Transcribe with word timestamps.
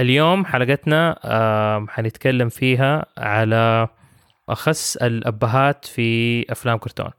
اليوم 0.00 0.44
حلقتنا 0.44 1.16
حنتكلم 1.88 2.48
فيها 2.48 3.06
على 3.18 3.88
اخس 4.48 4.96
الأبهات 4.96 5.84
في 5.84 6.52
أفلام 6.52 6.78
كرتون. 6.78 7.10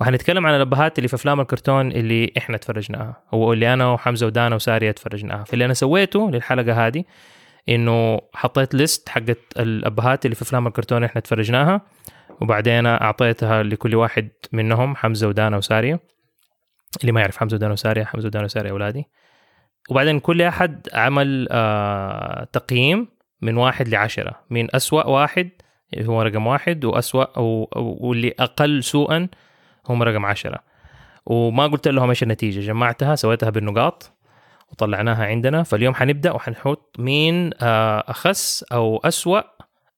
وحنتكلم 0.00 0.46
عن 0.46 0.54
الأبهات 0.54 0.98
اللي 0.98 1.08
في 1.08 1.14
أفلام 1.14 1.40
الكرتون 1.40 1.92
اللي 1.92 2.32
إحنا 2.38 2.56
تفرجناها. 2.56 3.22
هو 3.34 3.52
اللي 3.52 3.72
أنا 3.72 3.86
وحمزة 3.92 4.26
ودانا 4.26 4.54
وسارية 4.54 4.90
تفرجناها. 4.90 5.44
فاللي 5.44 5.64
أنا 5.64 5.74
سويته 5.74 6.30
للحلقة 6.30 6.86
هذه 6.86 7.04
إنه 7.68 8.20
حطيت 8.34 8.74
ليست 8.74 9.08
حقت 9.08 9.38
الأبهات 9.56 10.24
اللي 10.24 10.34
في 10.34 10.42
أفلام 10.42 10.66
الكرتون 10.66 11.04
إحنا 11.04 11.20
تفرجناها 11.20 11.80
وبعدين 12.40 12.86
أعطيتها 12.86 13.62
لكل 13.62 13.94
واحد 13.94 14.28
منهم 14.52 14.96
حمزة 14.96 15.28
ودانا 15.28 15.56
وسارية. 15.56 16.00
اللي 17.00 17.12
ما 17.12 17.20
يعرف 17.20 17.36
حمزة 17.36 17.54
ودانا 17.54 17.72
وسارية 17.72 18.04
حمزة 18.04 18.26
ودانا 18.26 18.44
وسارية 18.44 18.70
أولادي. 18.70 19.04
وبعدين 19.90 20.20
كل 20.20 20.42
أحد 20.42 20.88
عمل 20.94 21.48
آه 21.50 22.48
تقييم 22.52 23.08
من 23.42 23.56
واحد 23.56 23.88
لعشرة. 23.88 24.40
من 24.50 24.76
أسوأ 24.76 25.06
واحد؟ 25.06 25.50
هو 25.98 26.22
رقم 26.22 26.46
واحد 26.46 26.84
وأسوأ 26.84 27.38
واللي 27.78 28.34
أقل 28.38 28.84
سوءا 28.84 29.28
هم 29.88 30.02
رقم 30.02 30.26
عشرة. 30.26 30.58
وما 31.26 31.66
قلت 31.66 31.88
لهم 31.88 32.08
إيش 32.08 32.22
النتيجة. 32.22 32.60
جمعتها 32.60 33.14
سويتها 33.14 33.50
بالنقاط 33.50 34.12
وطلعناها 34.72 35.26
عندنا. 35.26 35.62
فاليوم 35.62 35.94
حنبدأ 35.94 36.32
وحنحط 36.32 36.96
مين 36.98 37.50
آه 37.62 38.04
أخس 38.08 38.64
أو 38.72 39.00
أسوأ 39.04 39.40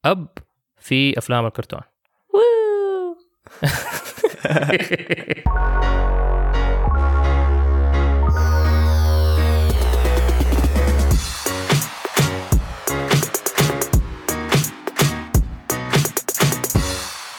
أب 0.05 0.29
في 0.81 1.19
أفلام 1.19 1.47
الكرتون. 1.47 1.81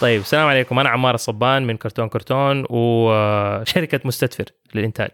طيب 0.01 0.21
السلام 0.21 0.47
عليكم. 0.47 0.79
أنا 0.79 0.89
عمار 0.89 1.15
الصبان 1.15 1.67
من 1.67 1.77
كرتون 1.77 2.09
كرتون 2.09 2.65
وشركه 2.69 3.99
مستدفر 4.07 4.45
للإنتاج. 4.75 5.09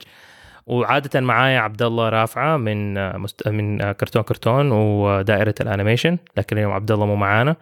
وعادة 0.67 1.21
معايا 1.21 1.59
عبد 1.59 1.81
الله 1.81 2.09
رافعة 2.09 2.57
من 2.57 2.93
مست... 3.19 3.47
من 3.47 3.91
كرتون 3.91 4.21
كرتون 4.23 4.71
ودائرة 4.71 5.55
الأنيميشن 5.61 6.17
لكن 6.37 6.57
اليوم 6.57 6.73
عبد 6.73 6.91
الله 6.91 7.05
مو 7.05 7.15
معانا 7.15 7.55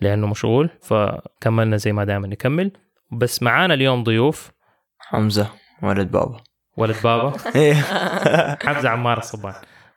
لأنه 0.00 0.26
مشغول 0.26 0.70
فكملنا 0.82 1.76
زي 1.76 1.92
ما 1.92 2.04
دائما 2.04 2.26
نكمل. 2.28 2.70
بس 3.12 3.42
معانا 3.42 3.74
اليوم 3.74 4.02
ضيوف. 4.04 4.50
حمزة 4.98 5.46
ولد 5.82 6.10
بابا. 6.10 6.36
ولد 6.76 6.96
بابا. 7.04 7.32
إيه. 7.56 7.74
حمزة 8.62 8.88
عمار 8.88 9.18
الصبان. 9.18 9.54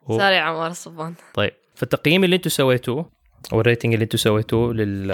و- 0.08 0.18
ساري 0.18 0.38
عمار 0.38 0.68
الصبان. 0.68 1.14
طيب 1.34 1.52
فالتقييم 1.76 2.24
اللي 2.24 2.36
أنتم 2.36 2.50
سويتوه 2.50 3.10
وال 3.52 3.62
rating 3.62 3.94
اللي 3.94 4.04
أنتم 4.04 4.18
سويتوه 4.18 4.74
لل... 4.74 5.08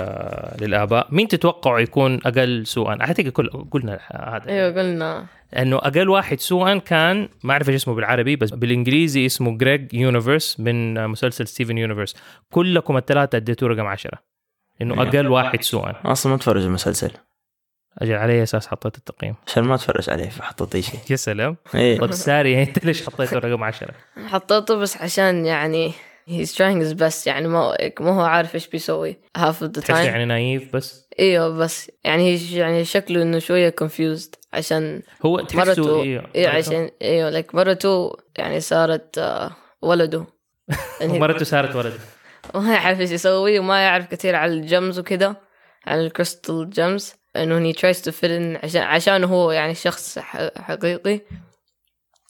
للآباء. 0.61 1.07
مين 1.11 1.27
تتوقعوا 1.27 1.79
يكون 1.79 2.19
أقل 2.25 2.67
سوءا؟ 2.67 2.97
أعتقد 3.01 3.27
كل 3.27 3.49
قلنا 3.49 3.99
هذا. 4.11 4.49
أيوه 4.49 4.79
قلنا. 4.79 5.25
انه 5.57 5.77
أقل 5.77 6.09
واحد 6.09 6.39
سوءا 6.39 6.77
كان 6.77 7.29
ما 7.43 7.53
أعرف 7.53 7.69
إيش 7.69 7.75
اسمه 7.75 7.95
بالعربي 7.95 8.35
بس 8.35 8.49
بالإنجليزي 8.49 9.25
اسمه 9.25 9.57
جريج 9.57 9.93
يونيفرس 9.93 10.59
من 10.59 11.07
مسلسل 11.07 11.47
ستيفن 11.47 11.77
يونيفرس 11.77 12.15
كلكم 12.51 12.97
الثلاثة 12.97 13.35
أديتوه 13.35 13.69
رقم 13.69 13.85
عشرة. 13.85 14.19
انه 14.81 15.01
أقل 15.01 15.27
واحد 15.27 15.61
سوءا. 15.61 15.95
أصلا 16.05 16.29
ما 16.29 16.35
اتفرج 16.35 16.63
المسلسل. 16.63 17.11
أجل 17.97 18.13
على 18.13 18.33
اي 18.33 18.43
أساس 18.43 18.67
حطيت 18.67 18.97
التقييم. 18.97 19.35
عشان 19.47 19.63
ما 19.63 19.75
اتفرج 19.75 20.09
عليه 20.09 20.29
فحطيت 20.29 20.75
أي 20.75 20.81
شيء. 20.81 20.99
يا 21.09 21.15
سلام. 21.15 21.55
طيب 21.73 22.11
ساري 22.11 22.59
أنت 22.63 22.85
ليش 22.85 23.05
حطيته 23.05 23.37
رقم 23.37 23.63
عشرة؟ 23.63 23.93
حطيته 24.27 24.75
بس 24.75 24.97
عشان 24.97 25.45
يعني 25.45 25.93
he's 26.29 26.53
trying 26.53 26.79
his 26.79 26.93
best 26.93 27.27
يعني 27.27 27.47
ما 27.47 27.77
ما 27.99 28.11
هو 28.11 28.21
عارف 28.21 28.55
إيش 28.55 28.67
بيسوي. 28.67 29.17
Half 29.37 29.61
of 29.61 29.65
the 29.65 29.81
تحس 29.81 29.89
time. 29.89 30.05
يعني 30.05 30.25
نايف 30.25 30.75
بس؟ 30.75 31.07
إيوه 31.19 31.49
بس 31.49 31.91
يعني 32.03 32.23
هي 32.23 32.57
يعني 32.57 32.85
شكله 32.85 33.21
إنه 33.21 33.39
شوية 33.39 33.75
confused 33.83 34.31
عشان 34.53 35.01
هو 35.25 35.39
تحسه 35.39 36.03
أيوه 36.03 36.29
إيه 36.35 36.47
عشان 36.47 36.89
إيوه 37.01 37.29
لك 37.29 37.55
مرته 37.55 38.17
يعني 38.37 38.59
صارت 38.59 39.17
آه، 39.17 39.51
ولده. 39.81 40.25
يعني 41.01 41.19
مرته 41.19 41.45
صارت 41.45 41.75
ولد 41.75 41.93
ما 42.55 42.73
يعرف 42.73 42.99
إيش 42.99 43.11
يسوي 43.11 43.59
وما 43.59 43.83
يعرف 43.83 44.05
كثير 44.05 44.35
على 44.35 44.53
الجمز 44.53 44.99
وكذا 44.99 45.35
على 45.85 46.01
الكريستال 46.01 46.69
جمز 46.69 47.13
انه 47.35 47.71
he 47.71 47.75
tries 47.75 47.97
to 47.97 48.11
fit 48.11 48.29
in 48.29 48.63
عشان 48.63 48.81
عشان 48.81 49.23
هو 49.23 49.51
يعني 49.51 49.75
شخص 49.75 50.19
حقيقي. 50.57 51.21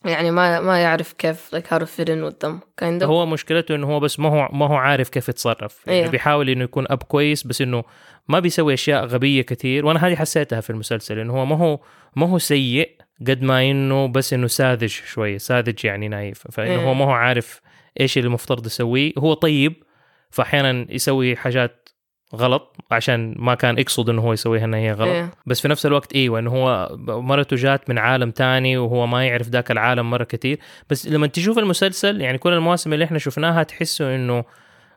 يعني 0.06 0.32
ما 0.32 0.60
ما 0.60 0.82
يعرف 0.82 1.14
كيف 1.14 1.56
like 1.56 1.68
how 1.68 1.78
to 1.80 1.86
fit 1.86 2.08
in 2.10 2.30
with 2.30 2.48
them 2.48 2.54
kind 2.82 3.02
of. 3.02 3.04
هو 3.04 3.26
مشكلته 3.26 3.76
إنه 3.76 3.88
هو 3.88 4.00
بس 4.00 4.20
ما 4.20 4.30
هو 4.30 4.50
ما 4.54 4.68
هو 4.68 4.76
عارف 4.76 5.10
كيف 5.10 5.30
يتصرف. 5.30 5.88
يعني 5.88 6.00
أيوه. 6.00 6.12
بيحاول 6.12 6.50
إنه 6.50 6.64
يكون 6.64 6.86
اب 6.90 7.04
كويس 7.04 7.48
بس 7.48 7.62
إنه 7.62 7.84
ما 8.28 8.40
بيسوي 8.40 8.74
أشياء 8.74 9.06
غبية 9.06 9.42
كثير. 9.42 9.86
وأنا 9.86 10.08
هذه 10.08 10.16
حسيتها 10.16 10.62
في 10.62 10.70
المسلسل 10.70 11.20
إنه 11.20 11.34
هو 11.34 11.46
ما 11.46 11.58
هو 11.58 11.80
ما 12.16 12.28
هو 12.30 12.38
سيء 12.38 12.92
قد 13.28 13.42
ما 13.42 13.72
إنه 13.72 14.08
بس 14.08 14.34
إنه 14.34 14.48
ساذج 14.48 14.88
شوية 14.88 15.38
ساذج 15.38 15.86
يعني 15.86 16.08
naive. 16.08 16.44
فإنه 16.52 16.72
أيوه. 16.72 16.84
هو 16.84 16.94
ما 16.94 17.06
هو 17.06 17.12
عارف 17.12 17.62
إيش 18.00 18.18
اللي 18.18 18.28
المفترض 18.28 18.66
يسويه. 18.66 19.14
هو 19.18 19.34
طيب 19.34 19.84
فأحيانا 20.30 20.86
يسوي 20.90 21.36
حاجات 21.36 21.89
غلط 22.36 22.76
عشان 22.92 23.36
ما 23.38 23.56
كان 23.56 23.78
يقصد 23.78 24.10
إنه 24.10 24.22
هو 24.22 24.34
يسويها 24.34 24.66
إنها 24.66 24.80
هي 24.80 24.92
غلط. 24.92 25.10
إيه. 25.10 25.32
بس 25.46 25.62
في 25.62 25.68
نفس 25.68 25.86
الوقت 25.86 26.16
إيوه 26.16 26.40
إنه 26.40 26.52
هو 26.52 26.98
مرته 27.08 27.56
جات 27.56 27.90
من 27.90 27.98
عالم 27.98 28.32
تاني 28.32 28.78
وهو 28.78 29.08
ما 29.08 29.26
يعرف 29.26 29.48
ذاك 29.48 29.72
العالم 29.72 30.10
مرة 30.10 30.24
كثير 30.24 30.60
بس 30.90 31.08
لما 31.08 31.28
تشوف 31.28 31.58
المسلسل 31.60 32.22
يعني 32.22 32.38
كل 32.38 32.54
المواسم 32.54 32.94
اللي 32.94 33.06
إحنا 33.06 33.20
شفناها 33.20 33.64
تحسه 33.64 34.16
إنه 34.16 34.44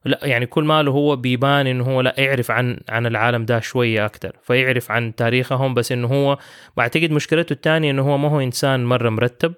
لا 0.05 0.19
يعني 0.23 0.47
كل 0.47 0.65
ماله 0.65 0.91
هو 0.93 1.17
بيبان 1.17 1.67
إنه 1.67 1.85
هو 1.85 2.01
لا 2.01 2.15
يعرف 2.19 2.51
عن 2.51 2.79
عن 2.89 3.07
العالم 3.07 3.45
ده 3.45 3.61
شوية 3.61 4.07
أكثر 4.07 4.37
فيعرف 4.43 4.91
عن 4.91 5.15
تاريخهم 5.15 5.75
بس 5.75 5.93
إنه 5.93 6.09
هو 6.09 6.39
بعتقد 6.77 7.11
مشكلته 7.11 7.53
الثانية 7.53 7.91
إنه 7.91 8.03
هو 8.03 8.19
ما 8.19 8.29
هو 8.29 8.41
إنسان 8.41 8.85
مرة 8.85 9.11
مرتب 9.11 9.55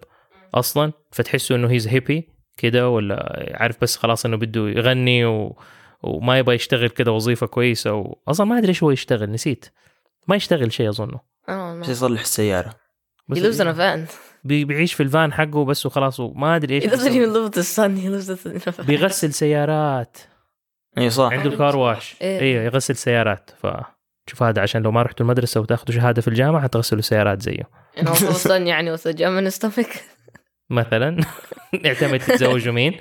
أصلا. 0.54 0.92
فتحسه 1.12 1.54
إنه 1.54 1.70
هيز 1.70 1.88
هيبي 1.88 2.28
كده 2.56 2.88
ولا 2.88 3.46
عارف 3.60 3.76
بس 3.82 3.96
خلاص 3.96 4.26
إنه 4.26 4.36
بده 4.36 4.68
يغني 4.68 5.24
و... 5.24 5.56
وما 6.04 6.38
يبغى 6.38 6.54
يشتغل 6.54 6.88
كده 6.88 7.12
وظيفة 7.12 7.46
كويسة 7.46 7.92
و... 7.94 8.18
أصلا 8.28 8.46
ما 8.46 8.58
أدري 8.58 8.68
إيش 8.68 8.82
هو 8.82 8.90
يشتغل 8.90 9.30
نسيت. 9.32 9.66
ما 10.28 10.36
يشتغل 10.36 10.72
شيء 10.72 10.88
أظنه. 10.88 11.20
don't 11.48 11.50
بس. 11.52 11.88
يصلح 11.88 12.20
السيارة 12.20 12.74
he 13.32 13.36
lives 13.36 13.58
in 13.58 13.66
a 13.66 13.76
van. 13.78 14.14
بي- 14.44 14.64
بيعيش 14.64 14.94
في 14.94 15.02
الفان 15.02 15.32
حقه 15.32 15.64
بس 15.64 15.86
وخلاص 15.86 16.20
وما 16.20 16.56
أدري 16.56 16.74
إيش 16.74 16.84
he 16.84 16.86
doesn't 16.86 17.08
بيسوي. 17.08 17.26
even 17.26 17.34
live 17.34 17.52
with 17.54 17.58
his 17.58 17.68
son. 17.76 17.90
He 18.04 18.08
lives 18.08 18.28
in 18.30 18.68
a 18.68 18.72
van 18.80 18.86
بيغسل 18.86 19.32
سيارات. 19.32 20.16
اي 20.98 21.10
صح. 21.10 21.32
عنده 21.32 21.50
الكار 21.50 21.76
واش. 21.76 22.16
إيه. 22.22 22.40
أيوه 22.40 22.62
يغسل 22.64 22.96
سيارات. 22.96 23.50
ف 23.62 23.66
شوف 24.30 24.42
هذا 24.42 24.62
عشان 24.62 24.82
لو 24.82 24.90
ما 24.90 25.02
رحتوا 25.02 25.26
المدرسة 25.26 25.60
وتاخذوا 25.60 25.94
شهادة 25.96 26.22
في 26.22 26.28
الجامعة 26.28 26.62
حتغسلوا 26.62 27.02
سيارات 27.02 27.42
زيه. 27.42 27.68
And 27.98 28.50
يعني 28.50 28.96
with 28.96 29.00
a 29.00 29.50
stomach. 29.58 29.96
مثلا. 30.70 31.16
يعتمد 31.84 32.18
تتزوجوا 32.18 32.72
مين 32.72 33.00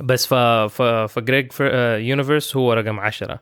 بس 0.00 0.26
ف 0.26 0.34
ف 0.34 0.82
فجريج 0.82 1.52
يونيفرس 2.08 2.56
هو 2.56 2.72
رقم 2.72 3.00
عشرة. 3.00 3.40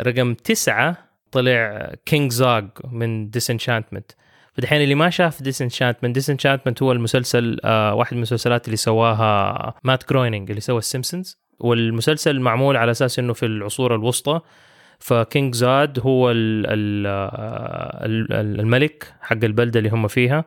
رقم 0.00 0.34
تسعة 0.34 0.96
طلع 1.32 1.92
كينج 2.06 2.32
زوج 2.32 2.68
من 2.92 3.30
ديسنتشانتمنت 3.30 4.12
فدحين 4.54 4.82
اللي 4.82 4.94
ما 4.94 5.10
شاف 5.10 5.42
ديسنتشانتمنت 5.42 6.14
ديسنتشانتمنت 6.14 6.82
هو 6.82 6.92
المسلسل 6.92 7.60
آه 7.64 7.94
واحد 7.94 8.12
من 8.12 8.18
المسلسلات 8.18 8.66
اللي 8.66 8.76
سواها 8.76 9.74
مات 9.84 10.08
جروينينج 10.10 10.50
اللي 10.50 10.60
سوى 10.60 10.78
السيمبسونز 10.78 11.38
والمسلسل 11.60 12.40
معمول 12.40 12.76
على 12.76 12.90
أساس 12.90 13.18
إنه 13.18 13.32
في 13.32 13.46
العصور 13.46 13.94
الوسطى. 13.94 14.40
فكينج 14.98 15.54
زوج 15.54 15.98
هو 15.98 16.30
ال 16.30 17.06
الملك 18.60 19.14
حق 19.20 19.44
البلدة 19.44 19.78
اللي 19.78 19.90
هم 19.90 20.08
فيها. 20.08 20.44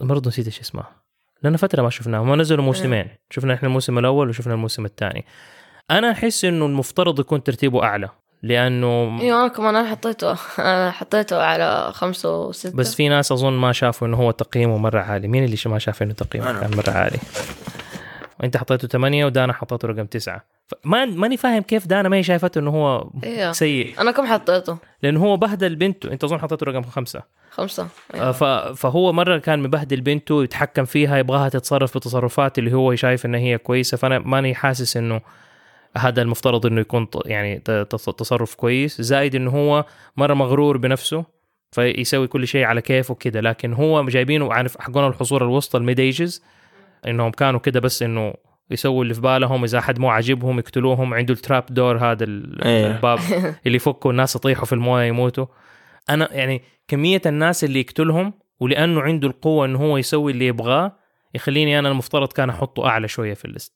برضه 0.00 0.28
نسيت 0.28 0.46
إيش 0.46 0.60
اسمها 0.60 1.01
لنا 1.44 1.56
فترة 1.56 1.82
ما 1.82 1.90
شفناها 1.90 2.20
هم 2.20 2.40
نزلوا 2.40 2.64
موسمين. 2.64 3.08
شفنا 3.30 3.54
إحنا 3.54 3.68
الموسم 3.68 3.98
الأول 3.98 4.28
وشفنا 4.28 4.54
الموسم 4.54 4.84
الثاني. 4.84 5.24
أنا 5.90 6.10
أحس 6.10 6.44
إنه 6.44 6.66
المفترض 6.66 7.20
يكون 7.20 7.42
ترتيبه 7.42 7.82
أعلى 7.82 8.08
لأنه 8.42 9.20
أيوه 9.20 9.40
أنا 9.40 9.48
كمان 9.48 9.86
حطيته 9.86 10.36
أنا 10.58 10.90
حطيته 10.90 11.42
على 11.42 11.92
خمسة 11.92 12.40
وستة. 12.40 12.76
بس 12.76 12.94
في 12.94 13.08
ناس 13.08 13.32
أظن 13.32 13.52
ما 13.52 13.72
شافوا 13.72 14.08
إنه 14.08 14.16
هو 14.16 14.30
تقييمه 14.30 14.78
مرة 14.78 15.00
عالي. 15.00 15.28
مين 15.28 15.44
اللي 15.44 15.56
ما 15.66 15.78
شاف 15.78 16.02
إنه 16.02 16.12
تقييمه. 16.12 16.60
كان 16.60 16.76
مرة 16.76 16.90
عالي؟ 16.90 17.18
وانت 18.42 18.56
حطيته 18.56 18.88
ثمانية 18.88 19.26
ودانا 19.26 19.52
حطيته 19.52 19.88
رقم 19.88 20.06
تسعة. 20.06 20.44
ما 20.84 21.04
ماني 21.04 21.36
فاهم 21.36 21.62
كيف 21.62 21.86
دانا 21.86 22.08
ما 22.08 22.16
هي 22.16 22.22
شايفته 22.22 22.58
إنه 22.58 22.70
هو 22.70 23.10
أيوه 23.24 23.52
سيء. 23.52 24.00
أنا 24.00 24.10
كم 24.10 24.26
حطيته؟ 24.26 24.78
لأنه 25.02 25.24
هو 25.24 25.36
بهدل 25.36 25.76
بنته. 25.76 26.12
أنت 26.12 26.24
أظن 26.24 26.38
حطيته 26.40 26.64
رقم 26.66 26.82
خمسة. 26.82 27.22
خمسة. 27.50 27.88
أيوة. 28.14 28.28
آه، 28.28 28.32
ف- 28.32 28.80
فهو 28.80 29.12
مرة 29.12 29.38
كان 29.38 29.62
مبهدل 29.62 30.00
بنته 30.00 30.44
يتحكم 30.44 30.84
فيها 30.84 31.18
يبغاها 31.18 31.48
تتصرف 31.48 31.96
بتصرفات 31.98 32.58
اللي 32.58 32.72
هو 32.72 32.94
شايف 32.94 33.26
إنها 33.26 33.40
هي 33.40 33.58
كويسة. 33.58 33.96
فأنا 33.96 34.18
ماني 34.18 34.54
حاسس 34.54 34.96
إنه 34.96 35.20
هذا 35.96 36.22
المفترض 36.22 36.66
إنه 36.66 36.80
يكون 36.80 37.06
يعني 37.24 37.58
تصرف 38.18 38.54
كويس. 38.54 39.00
زائد 39.00 39.34
إنه 39.34 39.50
هو 39.50 39.84
مرة 40.16 40.34
مغرور 40.34 40.76
بنفسه 40.76 41.24
فيسوي 41.72 42.26
كل 42.26 42.46
شيء 42.46 42.64
على 42.64 42.80
كيفه 42.80 43.14
كده 43.14 43.40
لكن 43.40 43.72
هو 43.72 44.04
جايبينه 44.04 44.52
عارف 44.52 44.80
حقون 44.80 45.06
الحصول 45.06 45.42
الوسطى 45.42 45.78
الميد 45.78 46.00
أيجز. 46.00 46.42
إنهم 47.06 47.30
كانوا 47.30 47.60
كده 47.60 47.80
بس 47.80 48.02
إنه 48.02 48.34
يسووا 48.70 49.02
اللي 49.02 49.14
في 49.14 49.20
بالهم 49.20 49.64
إذا 49.64 49.78
أحد 49.78 49.98
مو 49.98 50.10
عاجبهم 50.10 50.58
يقتلوهم 50.58 51.14
عنده 51.14 51.34
التراب 51.34 51.64
دور 51.70 51.96
هذا 51.98 52.24
إيه. 52.24 52.86
الباب 52.86 53.18
اللي 53.66 53.76
يفكوا 53.76 54.10
الناس 54.10 54.36
يطيحوا 54.36 54.64
في 54.64 54.72
الموية 54.72 55.04
يموتوا 55.04 55.46
أنا 56.10 56.28
يعني 56.32 56.62
كمية 56.88 57.22
الناس 57.26 57.64
اللي 57.64 57.80
يقتلهم 57.80 58.32
ولأنه 58.60 59.00
عنده 59.00 59.28
القوة 59.28 59.66
إنه 59.66 59.78
هو 59.78 59.96
يسوي 59.96 60.32
اللي 60.32 60.46
يبغاه 60.46 60.96
يخليني 61.34 61.78
أنا 61.78 61.88
المفترض 61.88 62.32
كان 62.32 62.50
أحطه 62.50 62.86
أعلى 62.86 63.08
شوية 63.08 63.34
في 63.34 63.44
الليست 63.44 63.72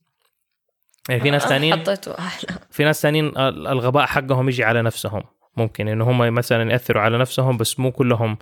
يعني 1.09 1.21
في 1.21 1.31
ناس 1.31 1.43
ثانيين 1.43 1.81
حطيته 1.81 2.19
أحلى 2.19 2.49
في 2.71 2.85
ناس 2.85 3.03
ثانيين 3.03 3.27
ال- 3.27 3.67
الغباء 3.67 4.07
حقهم 4.07 4.49
يجي 4.49 4.65
على 4.65 4.83
نفسهم 4.83 5.23
ممكن 5.57 5.89
إنه 5.89 6.11
هم 6.11 6.35
مثلا 6.35 6.71
يأثروا 6.73 7.03
على 7.03 7.19
نفسهم 7.19 7.57
بس 7.57 7.81
مو 7.81 7.93
كلهم 7.93 8.39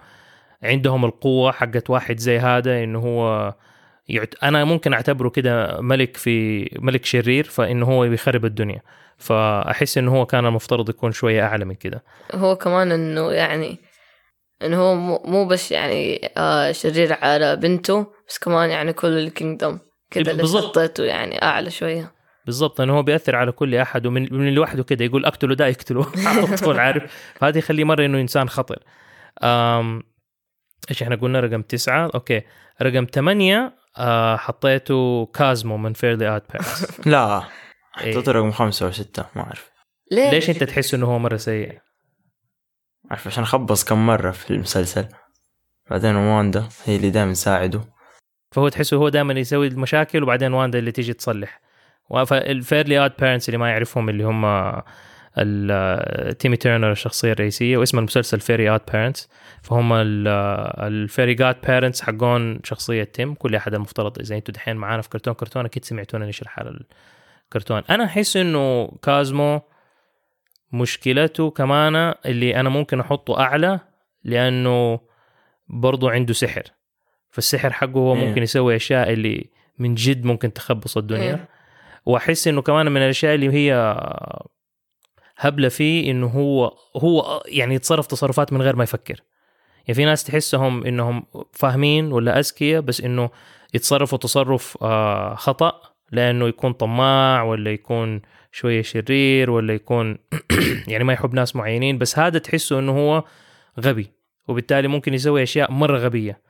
عندهم 0.63 1.05
القوة 1.05 1.53
حقت 1.53 1.91
واحد 1.91 2.19
زي 2.19 2.39
هذا 2.39 2.85
إنه 2.85 2.99
هو. 2.99 3.55
أنا 4.43 4.65
ممكن 4.65 4.93
أعتبره 4.93 5.29
كده 5.29 5.81
ملك 5.81 6.17
في 6.17 6.65
ملك 6.79 7.05
شرير 7.05 7.45
فانه 7.45 7.87
هو 7.87 8.09
بيخرب 8.09 8.45
الدنيا. 8.45 8.81
فأحس 9.19 9.99
انه 9.99 10.17
هو 10.17 10.27
كان 10.27 10.47
المفترض 10.47 10.89
يكون 10.89 11.13
شوية 11.13 11.43
أعلى 11.43 11.65
من 11.65 11.75
كده. 11.75 12.05
هو 12.35 12.57
كمان 12.57 12.93
إنه 12.93 13.33
يعني 13.33 13.79
انه 14.63 14.77
هو 14.77 14.95
مو- 15.25 15.47
بس 15.47 15.73
يعني 15.73 16.31
آه 16.37 16.73
شرير 16.73 17.13
على 17.23 17.57
بنته 17.57 18.07
بس 18.29 18.39
كمان 18.39 18.71
يعني 18.71 18.93
كل 18.93 19.19
ال 19.19 19.26
kingdom 19.27 19.81
كذا 20.11 20.31
اللي 20.31 20.43
بالضبط. 20.43 20.65
حطيته 20.65 21.05
يعني 21.05 21.43
أعلى 21.43 21.71
شوية. 21.71 22.13
بالضبط. 22.47 22.81
إنه 22.81 22.97
هو 22.97 23.03
بيأثر 23.03 23.37
على 23.37 23.53
كل 23.53 23.75
أحد 23.75 24.07
ومن 24.07 24.29
من 24.35 24.55
لوحده 24.55 24.83
كده 24.85 25.05
يقول 25.05 25.25
اقتله 25.25 25.55
ده 25.55 25.67
يقتله 25.67 26.07
على 26.29 26.57
طول 26.57 26.79
عارف؟ 26.79 27.33
فهذا 27.35 27.59
يخليه 27.59 27.85
مرة 27.85 28.05
إنه 28.05 28.21
إنسان 28.21 28.49
خطر. 28.49 28.79
إيش 30.91 31.03
إحنا 31.03 31.17
قلنا؟ 31.17 31.41
رقم 31.41 31.63
تسعة. 31.63 32.11
okay. 32.15 32.43
رقم 32.83 33.07
ثمانية 33.13 33.73
آه 33.97 34.37
حطيته 34.37 35.27
كوزمو 35.27 35.77
من 35.77 35.93
فيرلي 35.93 36.37
اود 36.37 36.43
بيرنتس 36.53 37.07
لا 37.09 37.39
إيه. 38.01 38.13
حطيت 38.13 38.29
رقم 38.29 38.51
خمسة 38.51 38.87
أو 38.87 38.93
ستة 38.93 39.25
ما 39.37 39.43
أعرف 39.43 39.71
ليه؟ 40.13 40.31
ليش 40.31 40.51
أنت 40.51 40.65
تحس 40.65 40.95
إنه 40.95 41.07
هو 41.07 41.19
مرة 41.19 41.37
سيء؟ 41.37 41.79
أعرف 43.11 43.27
عشان 43.27 43.45
خبص 43.45 43.85
كم 43.85 44.07
مرة 44.07 44.31
في 44.31 44.51
المسلسل 44.51 45.09
بعدين 45.91 46.17
واندا 46.17 46.69
هي 46.85 46.97
اللي 46.97 47.11
دائما 47.11 47.33
تساعده 47.33 47.81
فهو 48.53 48.69
تحسه 48.69 48.97
هو 48.97 49.09
دائما 49.09 49.33
يسوي 49.33 49.67
المشاكل 49.67 50.23
وبعدين 50.23 50.53
واندا 50.53 50.79
اللي 50.79 50.93
تيجي 50.93 51.13
تصلح 51.13 51.61
فالفيرلي 52.27 53.05
اود 53.05 53.13
بيرنتس 53.21 53.49
اللي 53.49 53.59
ما 53.59 53.71
يعرفهم 53.71 54.09
اللي 54.09 54.25
هم 54.25 54.45
تيمي 56.39 56.57
تيرنر 56.57 56.93
الشخصية 56.93 57.33
الرئيسية 57.33 57.77
واسم 57.77 57.99
المسلسل 57.99 58.41
فيرلي 58.41 58.75
اود 58.75 58.81
بيرنتس 58.93 59.29
فهم 59.63 59.93
ال 59.93 61.35
fairy 61.35 61.57
godparents 61.67 62.03
حقون 62.03 62.61
شخصية 62.65 63.05
تيم 63.05 63.35
كل 63.35 63.55
أحد 63.55 63.75
المفترض 63.75 64.19
إذا 64.19 64.37
أنتم 64.37 64.53
دحين 64.53 64.77
معانا 64.77 65.03
في 65.03 65.09
كرتون 65.09 65.35
كرتون 65.35 65.65
أكيد 65.65 65.85
سمعتونا 65.85 66.27
نشرح 66.27 66.59
على 66.59 66.81
الكرتون 67.45 67.83
أنا 67.91 68.05
أحس 68.05 68.37
إنه 68.37 68.89
كازمو 69.03 69.61
مشكلته 70.73 71.51
كمان 71.51 72.15
اللي 72.27 72.61
أنا 72.61 72.69
ممكن 72.69 73.01
أحطه 73.01 73.41
أعلى 73.41 73.81
لأنه 74.25 75.01
برضو 75.69 76.09
عنده 76.09 76.33
سحر 76.33 76.63
فالسحر 77.31 77.73
حقه 77.73 77.99
هو 77.99 78.15
إيه. 78.15 78.27
ممكن 78.27 78.43
يسوي 78.43 78.77
أشياء 78.77 79.13
اللي 79.13 79.51
من 79.79 79.95
جد 79.95 80.25
ممكن 80.25 80.53
تخبص 80.53 80.97
الدنيا 80.97 81.35
إيه. 81.35 81.49
وأحس 82.07 82.49
إنه 82.49 82.63
كمان 82.63 82.93
من 82.93 82.97
الأشياء 83.03 83.35
اللي 83.35 83.53
هي 83.53 83.97
هبلة 85.37 85.69
فيه 85.69 86.11
إنه 86.11 86.27
هو 86.27 86.77
هو 86.97 87.43
يعني 87.47 87.75
يتصرف 87.75 88.07
تصرفات 88.07 88.53
من 88.53 88.63
غير 88.63 88.77
ما 88.77 88.85
يفكر. 88.85 89.21
يعني 89.87 89.95
في 89.95 90.05
ناس 90.05 90.25
تحسهم 90.25 90.87
إنهم 90.87 91.25
فاهمين 91.53 92.13
ولا 92.13 92.39
أذكياء 92.39 92.81
بس 92.81 93.01
إنه 93.01 93.31
يتصرفوا 93.75 94.19
تصرف 94.19 94.79
آه، 94.83 95.35
خطأ 95.35 95.81
لأنه 96.13 96.49
يكون 96.49 96.73
طماع 96.73 97.43
ولا 97.43 97.71
يكون 97.71 98.23
شوية 98.53 98.83
شرير 98.83 99.51
ولا 99.51 99.75
يكون 99.75 100.19
يعني 100.89 101.05
ما 101.05 101.13
يحب 101.13 101.35
ناس 101.35 101.57
معينين 101.57 101.99
بس 101.99 102.19
هذا 102.19 102.39
تحسه 102.39 102.79
إنه 102.79 102.93
هو 102.93 103.25
غبي. 103.81 104.13
وبالتالي 104.49 104.89
ممكن 104.89 105.15
يسوي 105.15 105.43
أشياء 105.43 105.73
مرة 105.73 105.99
غبية. 105.99 106.41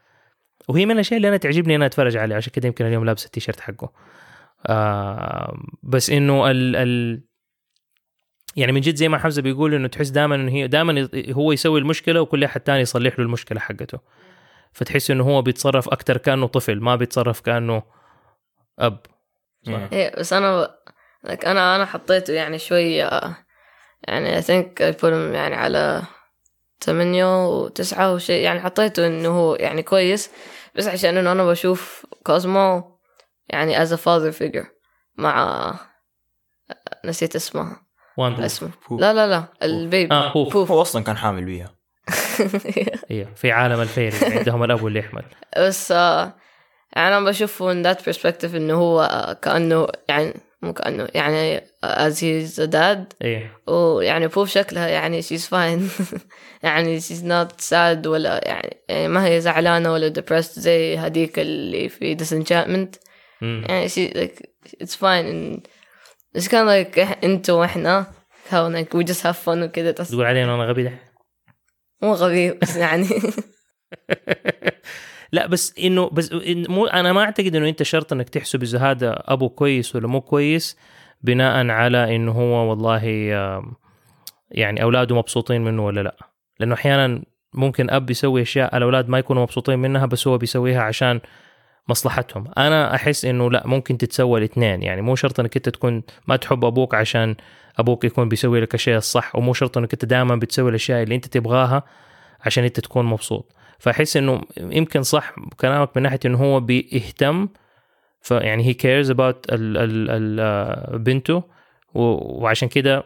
وهي 0.69 0.87
من 0.87 0.93
الأشياء 0.93 1.17
اللي 1.17 1.29
أنا 1.29 1.37
تعجبني 1.37 1.77
أنا 1.77 1.87
أتفرج 1.87 2.17
عليها 2.17 2.37
عشان 2.37 2.53
كده 2.53 2.69
يمكن 2.69 2.87
اليوم 2.87 3.05
لابس 3.05 3.27
التيشيرت 3.27 3.61
حقه. 3.61 3.93
آه 4.67 5.59
بس 5.83 6.11
إنه 6.11 6.51
ال 6.51 6.77
ال 6.77 7.23
يعني 8.57 8.73
من 8.73 8.81
جد 8.81 8.95
زي 8.95 9.09
ما 9.09 9.19
حمزة 9.19 9.43
بيقول 9.43 9.75
إنه 9.75 9.89
تحس 9.89 10.09
دائما 10.09 10.35
انه 10.35 10.53
هي 10.53 10.67
دائما 10.67 11.09
هو 11.31 11.53
يسوي 11.53 11.81
المشكلة 11.81 12.21
وكل 12.21 12.45
أحد 12.45 12.61
تاني 12.61 12.81
يصلح 12.81 13.19
له 13.19 13.25
المشكلة 13.25 13.61
حقته. 13.61 13.99
فتحس 14.73 15.11
إنه 15.11 15.25
هو 15.25 15.43
بيتصرف 15.43 15.89
أكثر 15.89 16.17
كأنه 16.17 16.47
طفل 16.47 16.81
ما 16.81 16.97
بيتصرف 16.97 17.41
كأنه 17.41 17.83
أب. 18.79 18.99
إيه. 19.69 19.89
إيه 19.93 20.17
بس 20.19 20.33
أنا 20.33 20.75
like 21.27 21.47
أنا 21.47 21.77
أنا 21.77 21.85
حطيته 21.85 22.33
يعني 22.33 22.59
شوي 22.59 23.05
آه، 23.05 23.37
يعني 24.09 24.43
I 24.43 24.45
put 24.93 25.11
him 25.11 25.35
يعني 25.35 25.55
على 25.55 26.03
ثمانية 26.81 27.49
وتسعة 27.49 28.15
وشيء 28.15 28.43
يعني 28.43 28.61
حطيته 28.61 29.07
إنه 29.07 29.29
هو 29.29 29.55
يعني 29.55 29.83
كويس 29.83 30.31
بس 30.75 30.89
عشان 30.89 31.17
إنه 31.17 31.33
أنا 31.33 31.47
بشوف 31.47 32.07
كوزمو 32.23 32.99
يعني 33.49 33.87
as 33.87 33.89
a 33.89 33.97
father 33.97 34.39
figure 34.39 34.67
مع 35.17 35.75
نسيت 37.05 37.37
اسمها. 37.37 37.84
واندا 38.17 38.47
اسمه 38.47 38.71
بوف. 38.91 39.01
لا 39.01 39.13
لا 39.13 39.27
لا. 39.27 39.45
البيبي 39.63 40.15
آه 40.15 40.33
بوف. 40.33 40.71
هو 40.71 40.83
أصلا 40.83 41.05
كان 41.05 41.17
حامل 41.17 41.45
بيها 41.45 41.75
أيوه 43.11 43.35
في 43.35 43.53
عالم 43.53 43.81
الفيري 43.81 44.17
عندهم 44.39 44.65
الأب 44.65 44.83
واللي 44.83 44.99
يحمل 44.99 45.25
بس 45.59 45.93
آه، 45.93 46.35
يعني 46.97 47.17
أنا 47.17 47.25
بشوفه 47.25 47.67
من 47.67 47.93
that 47.95 47.97
perspective 47.99 48.55
إنه 48.55 48.75
هو 48.75 49.03
آه، 49.03 49.33
كأنه 49.33 49.87
يعني 50.09 50.35
مو 50.63 50.73
كأنه 50.73 51.09
يعني 51.15 51.61
as 51.85 52.13
he's 52.13 52.59
a 52.59 52.67
dad. 52.67 53.15
إيه. 53.23 53.59
ويعني 53.67 54.27
بوف 54.27 54.51
شكلها 54.51 54.89
يعني 54.89 55.23
she's 55.23 55.49
fine. 55.51 56.03
يعني 56.63 57.01
she's 57.01 57.23
not 57.23 57.65
sad 57.71 58.07
ولا 58.07 58.49
يعني, 58.49 58.77
يعني 58.89 59.09
ما 59.09 59.27
هي 59.27 59.41
زعلانة 59.41 59.93
ولا 59.93 60.13
depressed 60.13 60.59
زي 60.59 60.99
هذيك 60.99 61.39
اللي 61.39 61.89
في 61.89 62.17
disenchantment. 62.17 62.99
مم. 63.41 63.65
يعني 63.69 63.89
she 63.89 64.15
like 64.15 64.43
it's 64.83 64.97
of 66.39 66.43
like 66.43 67.05
إح- 67.05 67.25
انت 67.25 67.51
وإحنا 67.51 68.07
just 68.51 69.23
have 69.23 69.37
fun 69.47 69.49
وكده. 69.49 69.95
بس 70.01 70.11
تقول 70.11 70.25
علينا 70.25 70.55
أنا 70.55 70.65
غبي 70.65 70.83
ده 70.83 70.93
مو 72.03 72.13
غبي 72.13 72.53
بس 72.53 72.77
يعني. 72.77 73.07
لا 75.33 75.47
بس 75.47 75.75
إنه 75.79 76.11
بس 76.11 76.33
إن 76.33 76.67
مو 76.71 76.87
أنا 76.87 77.13
ما 77.13 77.21
أعتقد 77.25 77.57
إنه 77.57 77.69
أنت 77.69 77.83
شرط 77.83 78.13
إنك 78.13 78.29
تحسب 78.29 78.63
إذا 78.63 78.79
هذا 78.79 79.23
أبو 79.27 79.49
كويس 79.49 79.97
ولا 79.97 80.09
مو 80.09 80.21
كويس 80.21 80.77
بناء 81.23 81.69
على 81.69 82.17
إنه 82.17 82.33
هو 82.33 82.71
والله 82.71 83.05
يعني 84.51 84.83
أولاده 84.83 85.17
مبسوطين 85.17 85.65
منه 85.65 85.87
ولا 85.87 86.01
لا. 86.01 86.17
لأنه 86.61 86.75
أحيانا 86.75 87.23
ممكن 87.55 87.91
أب 87.91 88.11
يسوي 88.11 88.43
أشياء 88.43 88.77
الأولاد 88.77 89.09
ما 89.09 89.19
يكونوا 89.19 89.43
مبسوطين 89.43 89.79
منها 89.79 90.07
بس 90.07 90.29
هو 90.29 90.39
بيسويها 90.39 90.83
عشان 90.83 91.21
مصلحتهم. 91.89 92.45
أنا 92.59 92.95
أحس 92.95 93.25
إنه 93.25 93.51
لا 93.51 93.67
ممكن 93.67 93.99
تتسوى 93.99 94.39
الاثنين. 94.39 94.83
يعني 94.83 95.03
مو 95.03 95.17
شرط 95.17 95.41
إنك 95.41 95.57
أنت 95.57 95.69
تكون 95.69 96.03
ما 96.27 96.37
تحب 96.37 96.65
أبوك 96.65 96.95
عشان 96.95 97.37
أبوك 97.79 98.05
يكون 98.05 98.29
بيسوي 98.29 98.61
لك 98.61 98.75
الشيء 98.75 98.97
الصح 98.97 99.37
ومو 99.37 99.53
شرط 99.53 99.79
إنك 99.79 99.93
أنت 99.93 100.05
دائما 100.05 100.37
بتسوي 100.37 100.71
الأشياء 100.71 101.03
اللي 101.03 101.15
أنت 101.15 101.27
تبغاها 101.27 101.83
عشان 102.41 102.65
أنت 102.65 102.81
تكون 102.81 103.05
مبسوط. 103.05 103.53
فأحس 103.79 104.17
إنه 104.17 104.41
يمكن 104.57 105.03
صح 105.03 105.35
كلامك 105.61 105.97
من 105.97 106.03
ناحية 106.03 106.19
إنه 106.27 106.39
هو 106.39 106.61
بيهتم 106.61 107.49
فيعني 108.21 108.65
he 108.65 108.75
cares 108.75 109.11
about 109.11 109.53
ال 109.53 109.77
ال 109.77 110.41
ال 110.41 110.99
بنته 110.99 111.43
وعشان 111.95 112.69
كده 112.69 113.05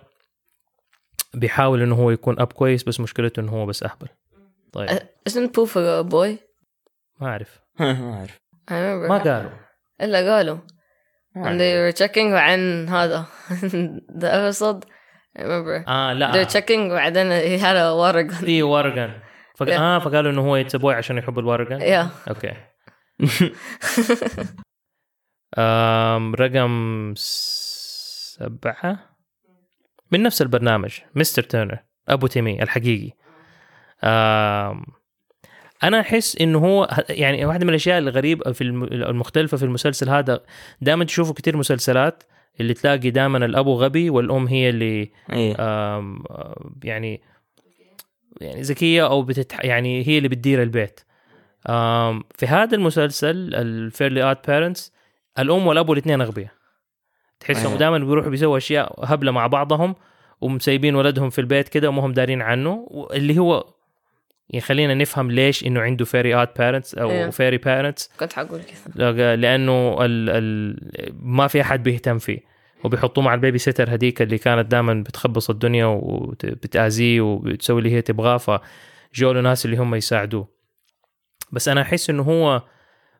بيحاول 1.34 1.82
إنه 1.82 1.94
هو 1.94 2.10
يكون 2.10 2.40
اب 2.40 2.52
كويس 2.52 2.82
بس 2.82 3.00
مشكلته 3.00 3.40
إنه 3.40 3.52
هو 3.52 3.66
بس 3.66 3.82
أهبل. 3.82 4.08
طيب. 4.72 4.88
Isn't 5.28 5.48
Poof 5.48 5.76
a 5.76 6.10
boy? 6.10 6.36
ما 7.20 7.28
أعرف. 7.28 7.60
ما 7.80 8.26
remember 8.26 8.47
ما 8.70 9.18
قالوا. 9.18 9.50
إلا 10.00 10.36
قالوا. 10.36 10.58
and 11.36 11.46
أعرف. 11.46 11.58
they 11.58 11.74
were 11.78 11.92
checking 11.92 12.32
عن 12.32 12.88
هذا. 12.88 13.26
The 14.20 14.34
episode. 14.34 14.84
I 15.36 15.42
remember. 15.42 15.88
آه 15.88 16.12
لا. 16.12 16.32
They're 16.32 16.48
checking 16.50 16.90
وبعدين 16.90 17.30
he 17.40 17.58
had 17.62 17.76
a 17.76 17.94
water 17.96 18.22
gun. 18.22 18.44
في 18.44 18.62
ورقن 18.62 19.12
فق... 19.56 19.66
Yeah. 19.66 19.70
آه 19.70 19.98
فقالوا 19.98 20.32
إنه 20.32 20.40
هو 20.42 20.56
يتسبوي 20.56 20.94
عشان 20.94 21.18
يحب 21.18 21.38
الورقن 21.38 21.80
yeah. 21.80 22.28
أوكي. 22.28 22.52
آم 25.58 26.34
رقم 26.34 27.14
سبعة. 27.16 28.98
من 30.12 30.22
نفس 30.22 30.42
البرنامج 30.42 31.00
مستر 31.14 31.42
تيرنر 31.42 31.78
أبو 32.08 32.26
تيمي 32.26 32.62
الحقيقي. 32.62 33.12
آم 34.04 34.84
أنا 35.84 36.00
أحس 36.00 36.36
انه 36.36 36.58
هو 36.58 36.88
يعني 37.10 37.44
واحدة 37.44 37.64
من 37.64 37.70
الأشياء 37.70 37.98
الغريبة 37.98 38.52
في 38.52 38.60
الم- 38.64 38.84
المختلفة 38.84 39.56
في 39.56 39.62
المسلسل 39.64 40.08
هذا 40.08 40.40
دائما 40.80 41.04
تشوفوا 41.04 41.34
كثير 41.34 41.56
مسلسلات 41.56 42.22
اللي 42.60 42.74
تلاقي 42.74 43.10
دائما 43.10 43.38
الأبو 43.44 43.74
غبي 43.74 44.10
والأم 44.10 44.46
هي 44.46 44.68
اللي 44.68 45.10
آم، 45.30 46.22
آه، 46.30 46.70
يعني 46.84 47.22
يعني 48.40 48.60
ذكية 48.62 49.06
أو 49.06 49.22
بتتح 49.22 49.64
يعني 49.64 50.08
هي 50.08 50.18
اللي 50.18 50.28
بتدير 50.28 50.62
البيت. 50.62 51.00
آم، 51.68 52.24
في 52.34 52.46
هذا 52.46 52.76
المسلسل 52.76 53.54
الفيرلي 53.54 54.30
اود 54.30 54.36
بيرنتس 54.48 54.92
الأم 55.38 55.66
والاب 55.66 55.88
والاثنين 55.88 56.20
أغبياء. 56.20 56.50
تحسهم 57.40 57.66
أيوة. 57.66 57.78
دائما 57.78 57.98
بيروحوا 57.98 58.30
بيسووا 58.30 58.56
أشياء 58.56 59.04
هبلة 59.04 59.32
مع 59.32 59.46
بعضهم 59.46 59.94
ومسيبين 60.40 60.94
ولدهم 60.94 61.30
في 61.30 61.40
البيت 61.40 61.68
كده 61.68 61.88
وما 61.88 62.06
هم 62.06 62.12
دارين 62.12 62.42
عنه 62.42 62.88
اللي 63.12 63.38
هو 63.38 63.64
يخلينا 64.50 64.94
نفهم 64.94 65.30
ليش 65.30 65.66
إنه 65.66 65.80
عنده 65.80 66.04
fairy 66.04 66.34
godparents 66.34 66.94
أو 66.94 67.10
أيوة. 67.10 67.30
fairy 67.30 67.58
parents 67.58 68.10
كنت 68.20 68.32
حقول 68.32 68.60
كذا 68.94 69.36
لأنه 69.36 70.04
ال 70.04 70.30
ال 70.30 71.14
ما 71.22 71.46
في 71.46 71.60
أحد 71.60 71.82
بيهتم 71.82 72.18
فيه. 72.18 72.38
وبيحطوه 72.84 73.24
مع 73.24 73.34
ال 73.34 73.58
babysitter 73.58 73.94
هذيك 73.94 74.22
اللي 74.22 74.38
كانت 74.38 74.70
دائما 74.70 74.94
بتخبص 74.94 75.50
الدنيا 75.50 75.86
وبتأذيه 75.86 77.20
وبتسوي 77.20 77.78
اللي 77.78 77.92
هي 77.92 78.02
تبغاه 78.02 78.36
فجوا 78.36 79.32
له 79.32 79.40
ناس 79.40 79.64
اللي 79.64 79.76
هم 79.76 79.94
يساعدوه. 79.94 80.48
بس 81.52 81.68
أنا 81.68 81.82
أحس 81.82 82.10
إنه 82.10 82.22
هو 82.22 82.62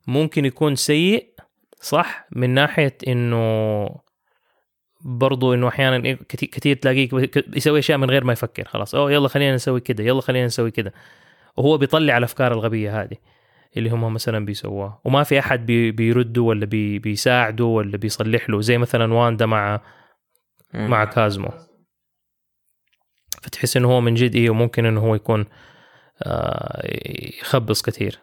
ممكن 0.07 0.45
يكون 0.45 0.75
سيء 0.75 1.35
صح؟ 1.81 2.27
من 2.33 2.51
ناحية 2.51 2.97
إنه 3.09 3.87
برضو 5.09 5.55
إنه 5.55 5.69
أحيانا 5.69 6.05
إيه 6.05 6.19
كتير 6.29 6.77
تلاقيه 6.77 7.09
يسوي 7.57 7.79
أشياء 7.79 7.99
من 7.99 8.11
غير 8.11 8.25
ما 8.25 8.33
يفكر 8.33 8.65
خلاص 8.65 8.95
أوه 8.95 9.13
يلا 9.13 9.29
خلينا 9.29 9.55
نسوي 9.55 9.81
كده 9.81 10.05
يلا 10.05 10.21
خلينا 10.21 10.47
نسوي 10.47 10.71
كده 10.71 10.93
وهو 11.57 11.79
بيطلع 11.79 12.19
الافكار 12.19 12.53
الغبية 12.53 13.03
هذه 13.03 13.17
اللي 13.77 13.91
هم 13.91 14.15
مثلا 14.15 14.45
بيسووها 14.45 15.01
وما 15.05 15.23
في 15.23 15.39
أحد 15.39 15.67
بي 15.67 15.91
بيرده 15.91 16.43
ولا 16.43 16.67
بي 16.67 16.99
بيساعده 16.99 17.65
ولا 17.65 17.97
بيصلح 17.97 18.51
له 18.51 18.61
زي 18.61 18.79
مثلا 18.79 19.15
واندا 19.15 19.47
مع. 19.47 19.81
مع 20.75 21.05
كازمو 21.05 21.49
فتحس 23.43 23.77
إنه 23.77 23.89
هو 23.89 24.01
من 24.01 24.15
جد 24.15 24.35
إيه 24.35 24.51
وممكن 24.51 24.87
إنه 24.87 25.01
هو 25.01 25.15
يكون 25.15 25.47
آه 26.23 26.83
يخبص 27.41 27.83
كثير 27.83 28.19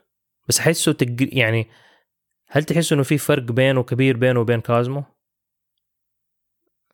بس 0.48 0.60
أحسه. 0.60 0.96
يعني 1.20 1.68
هل 2.48 2.64
تحس 2.64 2.94
إنه 2.94 3.04
في 3.04 3.18
فرق 3.18 3.44
بينه 3.44 3.84
كبير 3.84 4.18
بينه 4.18 4.40
وبين 4.40 4.62
كوزمو؟ 4.62 5.04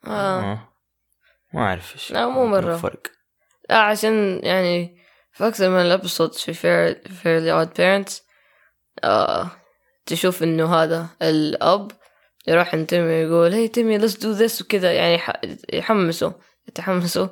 آه. 0.08 0.40
آه. 0.52 0.68
ما 1.54 1.62
أعرف 1.62 1.94
إيش 1.94 2.12
لا، 2.12 2.28
مو 2.28 2.46
مرة. 2.48 2.76
الفرق 2.76 3.02
لا 3.70 3.78
عشان 3.78 4.40
يعني 4.44 4.98
في 5.32 5.48
أكثر 5.48 5.70
من 5.70 5.82
ال 5.82 5.88
episodes 5.88 6.38
في 6.38 6.54
فير 6.54 7.02
فيرلي 7.08 7.52
اود 7.54 7.70
بيرنتس 7.78 8.24
آه 9.04 9.52
تشوف 10.06 10.44
إنه 10.44 10.76
هذا 10.76 11.08
الأب 11.22 11.92
يروح 12.48 12.76
عند 12.76 12.86
تيمي 12.86 13.14
يقول 13.14 13.54
hey 13.54 13.68
تيمي 13.68 14.00
let's 14.00 14.12
do 14.14 14.40
this 14.40 14.62
وكذا 14.62 14.94
يعني 14.94 15.14
يح- 15.16 15.42
يحمسه 15.74 16.34
يتحمسوا 16.68 17.28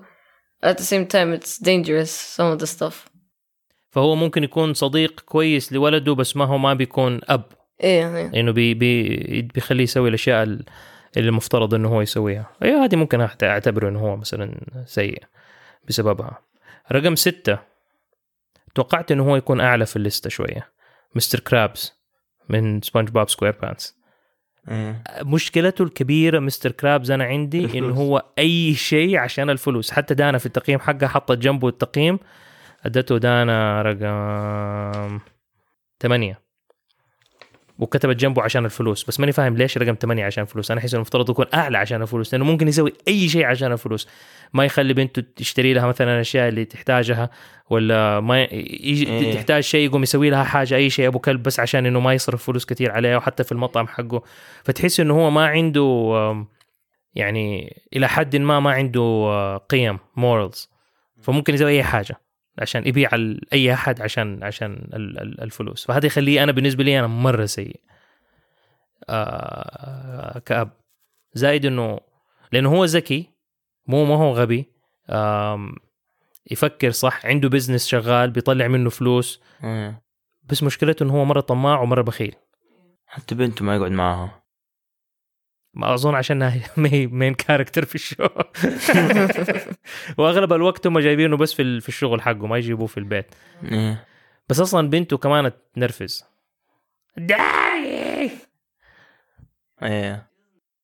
at 0.66 0.76
the 0.76 0.84
same 0.84 1.06
time 1.14 1.40
it's 1.40 1.58
dangerous 1.64 2.12
some 2.38 2.58
of 2.58 2.60
the 2.64 2.68
stuff 2.78 3.10
فهو 3.92 4.16
ممكن 4.16 4.44
يكون 4.44 4.74
صديق 4.74 5.20
كويس 5.20 5.74
لولده 5.74 6.16
بس 6.16 6.36
ما 6.38 6.46
هو 6.46 6.58
ما 6.58 6.74
بيكون 6.74 7.20
أب 7.24 7.44
إيه 7.84 8.18
إيه 8.18 8.28
لأنه 8.30 8.52
بي 8.52 8.74
بي 8.74 9.42
بيخليه 9.42 9.84
يسوي 9.84 10.10
الأشياء 10.10 10.44
ال- 10.44 10.66
اللي 11.18 11.30
المفترض 11.30 11.74
إنه 11.74 11.90
هو 11.90 12.02
يسويها. 12.02 12.50
أيوه 12.64 12.86
هذه 12.86 12.96
ممكن 12.96 13.28
أعتبره 13.44 13.90
إنه 13.90 14.00
هو 14.00 14.18
مثلا 14.18 14.60
سيء 14.86 15.24
بسببها. 15.88 16.40
رقم 16.92 17.16
ستة 17.16 17.60
توقعت 18.76 19.12
إنه 19.12 19.30
هو 19.30 19.36
يكون 19.36 19.62
أعلى 19.62 19.86
في 19.86 19.96
الليستة 19.96 20.30
شوية. 20.30 20.72
مستر 21.16 21.40
كرابس 21.40 21.94
من 22.50 22.82
سبونج 22.82 23.10
بوب 23.10 23.30
سكوير 23.30 23.56
بانس. 23.62 24.00
مشكلته 25.22 25.84
الكبيرة 25.84 26.40
مستر 26.40 26.72
كرابز 26.72 27.12
أنا 27.12 27.24
عندي 27.24 27.66
الفلوس. 27.66 27.84
إنه 27.84 28.02
هو 28.02 28.26
أي 28.40 28.74
شيء 28.74 29.18
عشان 29.18 29.50
الفلوس. 29.50 29.92
حتى 29.92 30.14
دانا 30.14 30.38
في 30.38 30.46
التقييم 30.46 30.80
حقها 30.80 31.08
حطت 31.08 31.38
جنبه 31.38 31.68
التقييم. 31.68 32.20
أدته 32.86 33.18
دانا 33.18 33.82
رقم 33.82 35.20
ثمانية. 36.00 36.49
وكتبت 37.80 38.16
جنبه 38.16 38.42
عشان 38.42 38.66
الفلوس 38.66 39.04
بس 39.04 39.20
ماني 39.20 39.32
فاهم 39.32 39.58
ليش 39.58 39.78
رقم 39.78 39.96
ثمانية 40.02 40.26
عشان 40.26 40.44
الفلوس 40.44 40.72
أنا 40.72 40.80
أحس 40.80 40.96
المفترض 40.96 41.30
يكون 41.30 41.46
أعلى 41.54 41.78
عشان 41.78 42.02
الفلوس 42.02 42.34
لأنه 42.34 42.46
ممكن 42.46 42.68
يسوي 42.68 42.94
أي 43.08 43.30
شيء 43.30 43.46
عشان 43.46 43.72
الفلوس. 43.72 44.08
ما 44.54 44.66
يخلي 44.66 44.94
بنته 44.94 45.24
تشتري 45.36 45.74
لها 45.74 45.88
مثلا 45.88 46.16
الاشياء 46.16 46.50
اللي 46.50 46.66
تحتاجها 46.66 47.30
ولا 47.70 48.20
ما 48.20 48.44
يجي 48.44 49.08
إيه. 49.08 49.34
تحتاج 49.34 49.64
شيء 49.64 49.86
يقوم 49.86 50.04
يسوي 50.04 50.30
لها 50.30 50.44
حاجة 50.44 50.76
أي 50.76 50.90
شيء 50.90 51.08
أبو 51.08 51.20
كلب 51.20 51.44
بس 51.44 51.60
عشان 51.60 51.86
إنه 51.86 52.00
ما 52.00 52.14
يصرف 52.14 52.44
فلوس 52.44 52.66
كثير 52.66 52.92
عليها 52.92 53.18
وحتى 53.18 53.44
في 53.44 53.52
المطعم 53.52 53.88
حقه. 53.88 54.24
فتحس 54.64 55.00
إنه 55.00 55.14
هو 55.14 55.30
ما 55.30 55.46
عنده 55.46 56.46
يعني 57.16 57.78
إلى 57.96 58.08
حد 58.08 58.36
ما 58.36 58.60
ما 58.60 58.72
عنده 58.72 59.02
آه، 59.02 59.58
قيم 59.58 60.00
morals 60.16 60.70
فممكن 61.22 61.54
يسوي 61.54 61.72
أي 61.72 61.84
حاجة. 61.84 62.22
عشان 62.60 62.88
يبيع 62.88 63.10
أي 63.54 63.74
أحد 63.74 64.02
عشان 64.02 64.44
عشان 64.44 64.72
ال- 64.94 65.20
ال- 65.22 65.42
الفلوس. 65.42 65.86
فهذا 65.86 66.06
يخليه 66.06 66.44
أنا 66.44 66.52
بالنسبة 66.52 66.84
لي 66.84 67.00
أنا 67.00 67.08
مرة 67.08 67.46
سيء. 67.46 67.80
آه 69.10 70.40
كأب. 70.40 70.70
زائد 71.34 71.66
إنه 71.66 72.00
لأنه 72.52 72.70
هو 72.76 72.86
ذكي 72.86 73.30
مو 73.88 74.06
ما 74.06 74.16
هو 74.16 74.32
غبي. 74.34 74.66
يفكر 76.52 76.92
صح 76.92 77.26
عنده 77.26 77.50
business 77.50 77.88
شغال 77.88 78.32
بيطلع 78.32 78.68
منه 78.68 78.90
فلوس. 78.90 79.42
إيه. 79.64 80.02
بس 80.44 80.64
مشكلته 80.64 81.04
إنه 81.04 81.14
هو 81.14 81.26
مرة 81.26 81.40
طماع 81.42 81.82
ومرة 81.82 82.02
بخيل. 82.02 82.36
حتى 83.06 83.36
بنته 83.36 83.66
ما 83.66 83.76
يقعد 83.76 83.92
معاها. 83.92 84.42
ما 85.74 85.94
أظن 85.94 86.16
عشانها 86.16 86.62
ما 86.78 86.90
هي 86.94 87.08
main 87.08 87.34
character 87.34 87.86
في 87.86 87.96
ال 87.96 88.01
show. 88.01 88.28
وأغلب 90.18 90.54
الوقت 90.54 90.88
هم 90.88 91.00
جايبينه 91.00 91.38
بس 91.38 91.54
في 91.54 91.62
ال- 91.62 91.82
في 91.82 91.90
الشغل 91.90 92.22
حقه 92.22 92.48
ما 92.48 92.58
يجيبوه 92.58 92.88
في 92.88 92.98
البيت. 92.98 93.26
إيه. 93.72 94.06
بس 94.50 94.60
أصلا 94.60 94.90
بنته 94.90 95.18
كمان 95.18 95.52
تنرفز. 95.76 96.26
داي 97.18 97.40
إيه. 99.84 100.28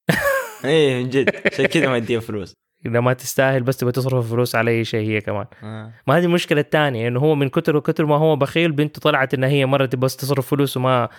إيه 0.65 1.03
من 1.03 1.09
جد. 1.09 1.35
عشان 1.53 1.65
كذا 1.65 1.87
ما 1.89 1.97
اديها 1.97 2.19
فلوس. 2.19 2.53
إذا 2.85 2.99
ما 2.99 3.13
تستاهل 3.13 3.63
بس 3.63 3.77
تبغى 3.77 3.91
تصرف 3.91 4.29
فلوس 4.31 4.55
على 4.55 4.71
أي 4.71 4.85
شيء 4.85 5.09
هي 5.09 5.21
كمان. 5.21 5.45
آه. 5.63 5.91
ما 6.07 6.17
هذه 6.17 6.23
المشكلة 6.23 6.61
الثانية 6.61 7.07
إنه 7.07 7.19
هو 7.19 7.35
من 7.35 7.49
كتر 7.49 7.75
وكتر 7.75 8.05
ما 8.05 8.15
هو 8.15 8.35
بخيل 8.35 8.71
بنته 8.71 8.99
طلعت 9.01 9.33
انها 9.33 9.49
هي 9.49 9.65
مرة 9.65 9.85
تبغى 9.85 10.05
بس 10.05 10.15
تصرف 10.15 10.47
فلوس 10.49 10.77
وما 10.77 11.09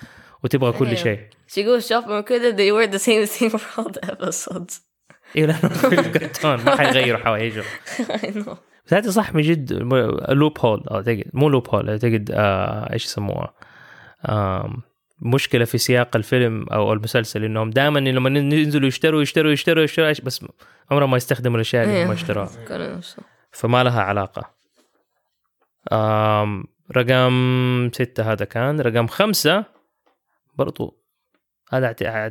وتبغى 0.47 0.73
كل 0.73 0.87
أيوه. 0.87 0.97
شيء. 0.97 1.21
She 1.49 1.63
goes 1.67 1.89
shopping 1.89 2.11
وكذا 2.11 2.57
they 2.57 2.71
wear 2.73 2.93
the 2.93 3.03
same 3.03 3.27
thing 3.39 3.51
for 3.59 3.81
all 3.81 3.91
the 3.93 4.11
episodes 4.11 4.81
أيوه 5.37 5.47
لأنه 5.49 6.03
كرتون 6.13 6.55
ما 6.55 6.77
حيغيروا 6.77 7.21
حوايجه 7.21 7.63
I 8.23 8.27
know. 8.27 8.51
بس 8.87 8.95
هذه 8.95 9.09
صح 9.09 9.35
من 9.35 9.43
جد 9.43 9.73
لوب 10.29 10.59
هول 10.59 10.85
اعتقد 10.91 11.25
مو 11.33 11.49
لوب 11.49 11.69
هول 11.75 11.91
اعتقد 11.91 12.31
آه 12.35 12.93
إيش 12.93 13.05
يسموها 13.05 13.55
آم، 14.29 14.83
مشكلة 15.23 15.65
في 15.65 15.79
سياق 15.79 16.17
الفيلم 16.17 16.67
أو 16.69 16.93
المسلسل 16.93 17.45
إنهم 17.45 17.71
دائما 17.71 17.99
لما 17.99 18.39
ينزلوا 18.39 18.89
يشتروا 18.89 19.23
يشتروا 19.23 19.53
يشتروا 19.53 19.83
يشتروا 19.85 20.13
بس 20.23 20.45
عمرهم 20.91 21.11
ما 21.11 21.17
يستخدموا 21.17 21.57
الأشياء 21.57 21.85
اللي 21.85 22.05
هم. 22.05 22.11
اشتروها 22.11 22.51
نفسه 22.97 23.23
فما 23.53 23.85
لها 23.85 24.03
علاقة. 24.03 24.51
رقم 26.97 27.91
ستة 27.95 28.33
هذا 28.33 28.45
كان. 28.45 28.81
رقم 28.81 29.07
خمسة 29.07 29.65
برضو 30.57 31.03
هذا 31.73 31.87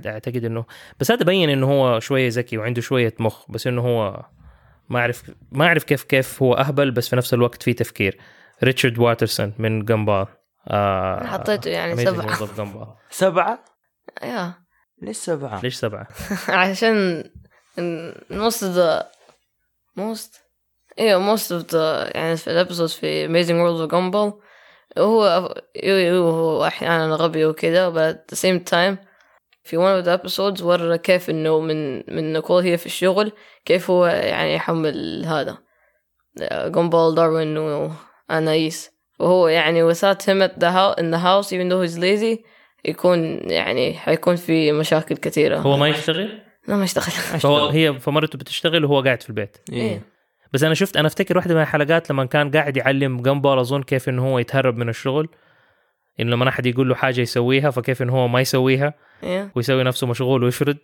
أعتقد 0.06 0.46
إنه 0.46 0.66
بس 1.00 1.12
هذا 1.12 1.24
بين 1.24 1.50
إنه 1.50 1.72
هو 1.72 2.00
شوية 2.00 2.30
ذكي 2.30 2.58
وعنده 2.58 2.82
شوية 2.82 3.14
مخ 3.20 3.52
بس 3.52 3.68
إنه 3.68 3.82
هو 3.82 4.26
ما 4.90 5.00
أعرف 5.00 5.32
ما 5.52 5.68
أعرف 5.68 5.84
كيف 5.84 6.04
كيف 6.04 6.44
هو 6.44 6.54
أهبل 6.54 6.92
بس 6.92 7.10
في 7.10 7.16
نفس 7.16 7.34
الوقت 7.34 7.64
في 7.64 7.74
تفكير 7.74 8.18
ريتشارد 8.64 9.00
واترسون 9.00 9.54
من 9.58 9.86
جمبال 9.86 10.28
آه 10.68 11.26
حطيته 11.26 11.70
يعني 11.70 12.06
Gumball. 12.06 12.88
سبعة؟ 13.10 13.66
yeah 14.22 14.66
ليش 15.02 15.18
سبعة؟ 15.18 15.62
ليش 15.62 15.76
سبعة؟ 15.76 16.08
عشان 16.50 17.24
most 18.32 18.60
of 18.62 18.76
the 18.76 19.06
most 20.00 20.40
أيوه 21.00 21.36
most 21.36 21.48
of 21.48 21.72
the 21.72 22.16
يعني 22.16 22.38
في 22.38 22.52
ال 22.52 22.57
episodes 22.57 22.94
في 22.94 23.28
Amazing 23.28 23.50
World 23.50 23.90
of 23.90 23.94
Gumball 23.94 24.45
هو 24.98 25.54
هو 25.86 26.66
أحيانا 26.66 27.16
غبي 27.16 27.46
وكذا 27.46 27.92
but 27.92 28.16
at 28.16 28.36
the 28.36 28.40
same 28.40 28.60
time 28.60 29.06
في 29.64 29.78
one 29.78 30.02
of 30.02 30.06
the 30.06 30.24
episodes 30.24 30.64
ورى 30.64 30.98
كيف 30.98 31.30
إنه 31.30 31.60
من 31.60 31.96
من 32.16 32.34
نيكول 32.34 32.64
هي 32.64 32.78
في 32.78 32.86
الشغل 32.86 33.32
كيف 33.66 33.92
هو 33.92 34.06
يعني 34.06 34.54
يحمل 34.54 35.26
هذا 35.26 35.58
جومبال 36.52 37.16
داروين 37.16 37.58
و 37.58 37.80
Anais 37.80 38.92
وهو 39.20 39.48
يعني 39.48 39.94
without 39.94 40.22
him 40.22 40.42
at 40.42 40.60
the 40.60 40.72
house 40.72 40.96
in 40.98 41.12
the 41.12 41.20
house 41.20 41.52
even 41.52 41.70
though 41.70 41.82
he's 41.82 41.98
lazy 41.98 42.46
يكون 42.86 43.50
يعني 43.50 43.94
حيكون 43.94 44.36
في 44.36 44.72
مشاكل 44.72 45.18
كثيرة. 45.18 45.58
هو 45.58 45.78
ما 45.78 45.88
يشتغل؟ 45.88 46.42
لا 46.68 46.76
ما 46.76 46.84
اشتغل 46.84 47.04
فهو 47.42 47.68
هي 47.68 48.00
فمرته 48.00 48.38
بتشتغل 48.38 48.86
وهو 48.86 49.02
قاعد 49.02 49.22
في 49.22 49.30
البيت. 49.30 49.58
إيه. 49.74 50.02
بس 50.56 50.64
أنا 50.64 50.74
شفت 50.74 50.98
أنا 50.98 51.08
أفتكر 51.08 51.38
واحدة 51.38 51.56
من 51.56 51.62
الحلقات 51.62 52.12
لما 52.12 52.26
كان 52.26 52.52
قاعد 52.52 52.78
يعلم 52.78 53.22
جمبال 53.22 53.60
أظن 53.60 53.84
كيف 53.84 54.10
إنه 54.10 54.26
هو 54.28 54.40
يتهرب 54.40 54.78
من 54.78 54.90
الشغل 54.90 55.30
إنه 56.20 56.32
لما 56.36 56.50
أحد 56.50 56.66
يقول 56.66 56.90
له 56.90 56.96
حاجة 56.96 57.22
يسويها 57.22 57.70
فكيف 57.70 58.02
إنه 58.02 58.14
هو 58.14 58.28
ما 58.28 58.42
يسويها 58.42 58.94
إيه. 59.24 59.52
ويسوي 59.56 59.84
نفسه 59.84 60.08
مشغول 60.08 60.44
ويشرد 60.44 60.78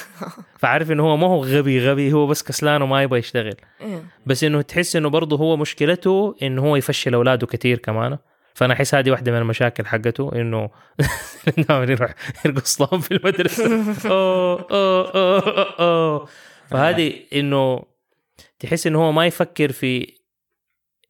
فعارف 0.60 0.90
إنه 0.90 1.02
هو 1.02 1.16
ما 1.16 1.26
هو 1.26 1.44
غبي 1.44 1.88
غبي 1.88 2.12
هو 2.12 2.26
بس 2.26 2.42
كسلان 2.42 2.82
وما 2.82 3.02
يبغى 3.02 3.18
يشتغل 3.18 3.54
إيه. 3.80 4.02
بس 4.26 4.44
إنه 4.44 4.62
تحس 4.62 4.96
إنه 4.96 5.10
برضه 5.10 5.36
هو 5.36 5.56
مشكلته 5.56 6.36
إنه 6.42 6.62
هو 6.62 6.76
يفشل 6.76 7.14
أولاده 7.14 7.46
كثير 7.46 7.78
كمان 7.78 8.18
فأنا 8.54 8.74
أحس 8.74 8.94
هذه 8.94 9.10
واحدة 9.10 9.32
من 9.32 9.38
المشاكل 9.38 9.86
حقته 9.86 10.30
إنه 10.34 10.70
دائما 11.68 11.92
يروح 11.92 12.14
يرقص 12.44 12.80
لهم 12.80 13.00
في 13.00 13.14
المدرسة 13.14 13.64
أوه 14.10 14.66
أوه 14.70 15.10
أوه 15.14 15.74
أوه. 15.80 16.28
فهذه 16.70 17.14
إنه 17.32 17.91
تحس 18.58 18.86
انه 18.86 18.98
هو 18.98 19.12
ما 19.12 19.26
يفكر 19.26 19.72
في 19.72 20.16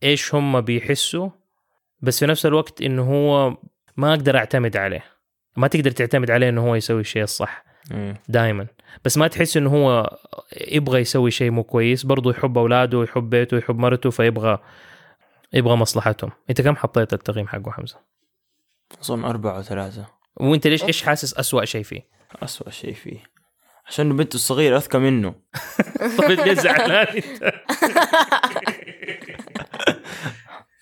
إيش 0.02 0.34
هم 0.34 0.60
بيحسوا 0.60 1.30
بس 2.00 2.18
في 2.18 2.26
نفس 2.26 2.46
الوقت 2.46 2.82
انه 2.82 3.02
هو 3.02 3.56
ما 3.96 4.10
أقدر 4.10 4.36
أعتمد 4.36 4.76
عليه. 4.76 5.04
ما 5.56 5.68
تقدر 5.68 5.90
تعتمد 5.90 6.30
عليه 6.30 6.48
إنه 6.48 6.68
هو 6.68 6.74
يسوي 6.74 7.00
الشيء 7.00 7.22
الصح 7.22 7.64
إيه. 7.92 8.22
دائما 8.28 8.66
بس 9.04 9.18
ما 9.18 9.28
تحس 9.28 9.56
انه 9.56 9.70
هو 9.70 10.16
يبغى 10.68 11.00
يسوي 11.00 11.30
شيء 11.30 11.50
مو 11.50 11.64
كويس 11.64 12.06
برضه 12.06 12.30
يحب 12.30 12.58
أولاده 12.58 13.02
يحب 13.02 13.30
بيته 13.30 13.56
يحب 13.58 13.78
مرته 13.78 14.10
فيبغى 14.10 14.58
يبغى 15.52 15.76
مصلحتهم. 15.76 16.30
أنت 16.50 16.60
كم 16.60 16.76
حطيت 16.76 17.12
التقييم 17.12 17.48
حقه 17.48 17.70
حمزة؟ 17.70 17.98
أظن 19.00 19.24
أربعة 19.24 19.58
وثلاثة. 19.58 20.06
وإنت 20.36 20.66
ليش 20.66 20.84
إيش 20.84 21.02
حاسس 21.02 21.34
أسوأ 21.34 21.64
شيء 21.64 21.82
فيه؟ 21.82 22.06
أسوأ 22.42 22.70
شيء 22.70 22.94
فيه. 22.94 23.18
عشان 23.86 24.16
بنته 24.16 24.34
الصغيرة 24.34 24.76
أذكى 24.76 24.98
منه. 24.98 25.34
طيب 26.18 26.40
ليه 26.40 26.54
زعلان. 26.54 27.06
انت 27.06 27.52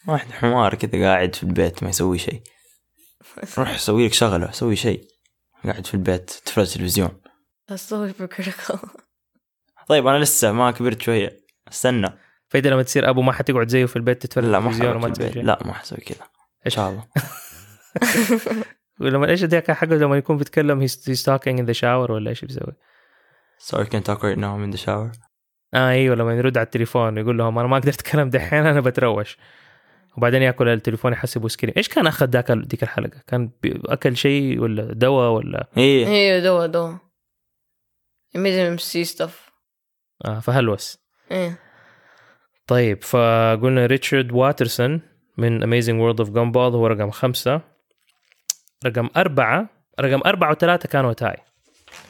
واحد 0.09 0.33
حمار 0.33 0.75
كذا 0.75 1.04
قاعد 1.04 1.35
في 1.35 1.42
البيت 1.42 1.83
ما 1.83 1.88
يسوي 1.88 2.19
شيء. 2.19 2.42
روح 3.59 3.78
سوي 3.78 4.07
لك 4.07 4.12
شغلة 4.12 4.50
سوي 4.50 4.76
شيء. 4.76 5.04
قاعد 5.64 5.87
في 5.87 5.95
البيت 5.95 6.30
تتفرج 6.30 6.75
تلفزيون. 6.75 7.21
طيب 9.88 10.07
أنا 10.07 10.19
لسه 10.19 10.52
ما 10.52 10.71
كبرت 10.71 11.02
شوية. 11.02 11.40
أستنى. 11.69 12.19
فاذا 12.49 12.71
لما 12.71 12.83
تصير 12.83 13.11
أبو 13.11 13.23
ما 13.23 13.33
حتقعد 13.33 13.69
زيه 13.69 13.85
في 13.85 13.97
البيت 13.97 14.23
تتفرج 14.23 14.45
لا 14.45 14.61
ما 14.61 14.71
لا 15.42 15.59
ما 15.64 15.73
حسوي 15.73 15.99
كذا 15.99 16.23
إن 16.23 16.26
إيش 16.66 16.75
شاء 16.75 16.90
الله. 16.90 17.04
ولما 19.00 19.30
إيش 19.30 19.45
ذاك 19.45 19.71
حقه 19.71 19.97
لما 19.97 20.16
يكون 20.16 20.37
بيتكلم 20.37 20.87
he's, 20.87 20.92
he's 20.92 21.23
talking 21.23 21.59
in 21.59 21.66
the 21.66 21.80
shower 21.80 22.11
ولا 22.11 22.30
إيش 22.30 22.45
بيسوي؟ 22.45 22.73
sorry 23.59 23.87
can 23.87 24.02
talk 24.02 24.23
right 24.23 24.38
now 24.38 24.54
I'm 24.54 24.64
in 24.64 24.76
the 24.76 24.83
shower. 24.87 25.19
آه 25.75 25.90
أيوه 25.90 26.16
لما 26.16 26.35
يرد 26.35 26.59
على 26.59 26.64
التليفون 26.64 27.19
يقول 27.19 27.38
لهم 27.38 27.59
أنا 27.59 27.69
ما 27.69 27.76
أقدر 27.76 27.88
أتكلم 27.88 28.30
دحين 28.30 28.66
أنا 28.66 28.80
بتروش. 28.80 29.38
وبعدين 30.16 30.42
يأكل 30.42 30.69
التليفون 30.69 31.12
يحسب 31.12 31.49
سكرين 31.49 31.75
إيش 31.76 31.88
كان 31.88 32.07
أخذ 32.07 32.26
ذاك 32.26 32.52
ديك 32.52 32.83
الحلقة؟ 32.83 33.23
كان 33.26 33.50
أكل 33.64 34.16
شيء 34.16 34.61
ولا 34.61 34.92
دواء 34.92 35.30
ولا؟ 35.30 35.69
إيه. 35.76 36.07
أيوه 36.07 36.45
دوا 36.45 36.66
دوا. 36.66 36.95
It 38.35 38.38
made 38.38 38.54
him 38.54 38.78
see 38.78 39.04
stuff. 39.04 39.52
آه 40.25 40.40
فهلوس. 40.40 40.99
إيه. 41.30 41.59
طيب 42.66 43.04
فقلنا 43.04 43.87
ريتشارد 43.87 44.33
واترسون 44.33 45.00
من 45.37 45.62
Amazing 45.62 45.97
World 46.00 46.26
of 46.26 46.28
Gumball 46.28 46.57
هو 46.57 46.87
رقم 46.87 47.11
خمسة. 47.11 47.69
رقم 48.87 49.08
أربعة 49.16 49.68
رقم 50.00 50.20
أربعة 50.26 50.50
وثلاثة 50.50 50.88
كانوا 50.88 51.12
tie. 51.12 51.37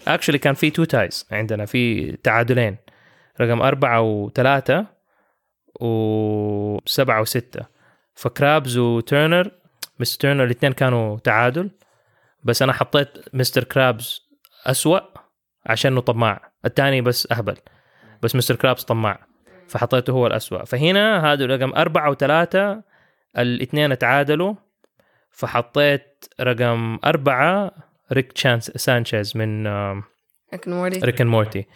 actually 0.08 0.38
كان 0.38 0.54
في 0.54 0.70
two 0.70 0.84
ties 0.84 1.26
عندنا 1.30 1.66
في 1.66 2.12
تعادلين. 2.16 2.76
رقم 3.40 3.62
أربعة 3.62 4.00
وثلاثة 4.00 4.86
وسبعة 5.80 7.20
وستة. 7.20 7.66
فكرابز 8.14 8.78
وتيرنر 8.78 9.50
مستر 10.00 10.20
تيرنر 10.20 10.44
الاثنين 10.44 10.72
كانوا 10.72 11.18
تعادل. 11.18 11.70
بس 12.44 12.62
أنا 12.62 12.72
حطيت 12.72 13.08
مستر 13.34 13.64
كرابز 13.64 14.30
أسوأ 14.66 15.00
عشانه 15.66 16.00
طماع. 16.00 16.52
الثاني 16.64 17.00
بس 17.00 17.32
أهبل. 17.32 17.56
بس 18.22 18.36
مستر 18.36 18.56
كرابز 18.56 18.82
طماع. 18.82 19.26
فحطيته 19.68 20.10
هو 20.10 20.26
الأسوأ. 20.26 20.64
فهنا 20.64 21.32
هذا 21.32 21.46
رقم 21.46 21.72
أربعة 21.72 22.10
وثلاثة 22.10 22.82
الاثنين 23.38 23.98
تعادلوا. 23.98 24.54
فحطيت 25.30 26.24
رقم 26.40 26.98
أربعة 27.04 27.72
ريك 28.12 28.70
سانشيز 28.70 29.03
سانشيز 29.03 29.36
من 29.36 29.66
and 30.54 30.58
Morty. 30.66 31.04
ريك 31.04 31.20
أند 31.20 31.30
مورتي. 31.30 31.66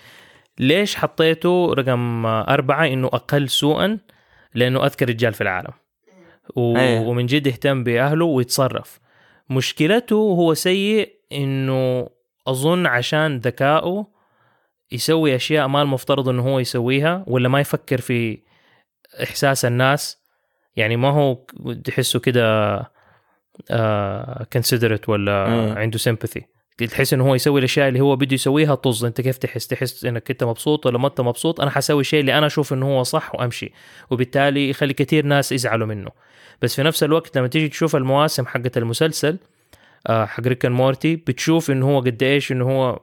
ليش 0.59 0.97
حطيته 0.97 1.75
رقم 1.75 2.27
أربعة؟ 2.27 2.87
إنه 2.87 3.07
أقل 3.07 3.49
سوءا 3.49 3.99
لأنه 4.55 4.87
أذكى 4.87 5.05
رجال 5.05 5.35
في 5.35 5.41
العالم. 5.41 5.73
و... 6.57 6.77
أيه. 6.77 7.01
ومن 7.01 7.27
جد 7.27 7.47
يهتم 7.47 7.85
بأهله 7.85 8.25
ويتصرف. 8.25 9.01
مشكلته 9.51 10.17
هو 10.17 10.55
سيء 10.55 11.15
إنه 11.33 12.09
أظن 12.47 12.87
عشان 12.87 13.39
ذكائه 13.39 14.07
يسوي 14.93 15.35
أشياء 15.37 15.69
ما 15.69 15.83
المفترض 15.83 16.29
إنه 16.29 16.43
هو 16.43 16.59
يسويها 16.59 17.25
ولا 17.27 17.49
ما 17.49 17.61
يفكر 17.61 18.01
في 18.01 18.43
إحساس 19.23 19.65
الناس. 19.65 20.25
يعني 20.77 20.97
ما 20.97 21.11
هو 21.11 21.35
تحسه 21.85 22.21
كده 22.21 22.77
آه 23.71 24.47
considerate 24.59 25.09
ولا 25.09 25.47
أيه. 25.47 25.75
عنده 25.75 25.99
sympathy. 25.99 26.43
تحس 26.89 27.15
إنه 27.15 27.29
هو 27.29 27.35
يسوي 27.35 27.59
الأشياء 27.59 27.89
اللي 27.89 28.01
هو 28.01 28.17
بده 28.17 28.35
يسويها 28.35 28.75
طز. 28.75 29.05
أنت 29.05 29.21
كيف 29.21 29.39
تحس؟ 29.39 29.67
تحس 29.67 30.05
إنك 30.05 30.31
أنت 30.31 30.45
مبسوط 30.45 30.87
ولا 30.87 30.99
ما 30.99 31.09
أنت 31.09 31.21
مبسوط؟ 31.21 31.61
أنا 31.61 31.71
حسوي 31.71 32.01
الشيء 32.01 32.21
اللي 32.21 32.39
أنا 32.39 32.47
أشوف 32.47 32.73
إنه 32.73 32.87
هو 32.87 33.03
صح 33.03 33.35
وأمشي. 33.35 33.73
وبالتالي 34.11 34.71
يخلي 34.71 34.93
كثير 34.93 35.27
ناس 35.27 35.53
يزعلوا 35.53 35.87
منه. 35.87 36.11
بس 36.63 36.77
في 36.77 36.83
نفس 36.83 37.03
الوقت 37.03 37.39
لما 37.39 37.49
تيجي 37.49 37.69
تشوف 37.69 37.97
المواسم 37.97 38.47
حقت 38.47 38.79
المسلسل 38.79 39.39
آه، 40.07 40.25
حق 40.25 40.47
ريك 40.47 40.65
and 40.65 40.75
مورتي 40.75 41.17
بتشوف 41.17 41.71
إنه 41.71 41.91
هو 41.91 42.01
قد 42.01 42.23
إيش 42.23 42.53
إنه 42.53 42.65
هو 42.65 43.01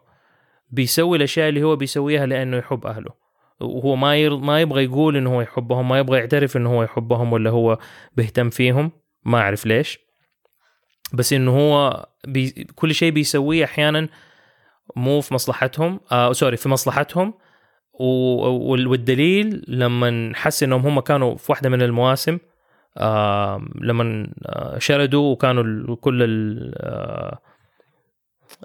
بيسوي 0.69 1.17
الأشياء 1.17 1.49
اللي 1.49 1.63
هو 1.63 1.75
بيسويها 1.75 2.25
لأنه 2.25 2.57
يحب 2.57 2.85
أهله. 2.85 3.11
وهو 3.59 3.95
ما 3.95 4.15
ير... 4.15 4.37
ما 4.37 4.61
يبغى 4.61 4.83
يقول 4.83 5.17
إنه 5.17 5.35
هو 5.35 5.41
يحبهم 5.41 5.89
ما 5.89 5.99
يبغى 5.99 6.19
يعترف 6.19 6.57
إنه 6.57 6.69
هو 6.69 6.83
يحبهم 6.83 7.33
ولا 7.33 7.49
هو 7.49 7.77
بيهتم 8.15 8.49
فيهم. 8.49 8.91
ما 9.25 9.37
أعرف 9.37 9.65
ليش. 9.65 9.99
بس 11.13 11.33
إنه 11.33 11.51
هو 11.57 12.05
بي... 12.27 12.67
كل 12.75 12.95
شيء 12.95 13.11
بيسويه 13.11 13.65
أحيانا 13.65 14.07
مو 14.95 15.21
في 15.21 15.33
مصلحتهم 15.33 15.99
آه 16.11 16.33
sorry 16.33 16.57
في 16.57 16.69
مصلحتهم 16.69 17.33
والدليل 17.93 19.65
لما 19.67 20.31
حس 20.35 20.63
إنهم 20.63 20.87
هم 20.87 20.99
كانوا 20.99 21.35
في 21.37 21.51
واحدة 21.51 21.69
من 21.69 21.81
المواسم 21.81 22.37
آه 22.97 23.65
لما 23.81 24.27
آه، 24.45 24.79
شردوا 24.79 25.31
وكانوا 25.31 25.95
كل. 25.95 26.21
آه 26.77 27.39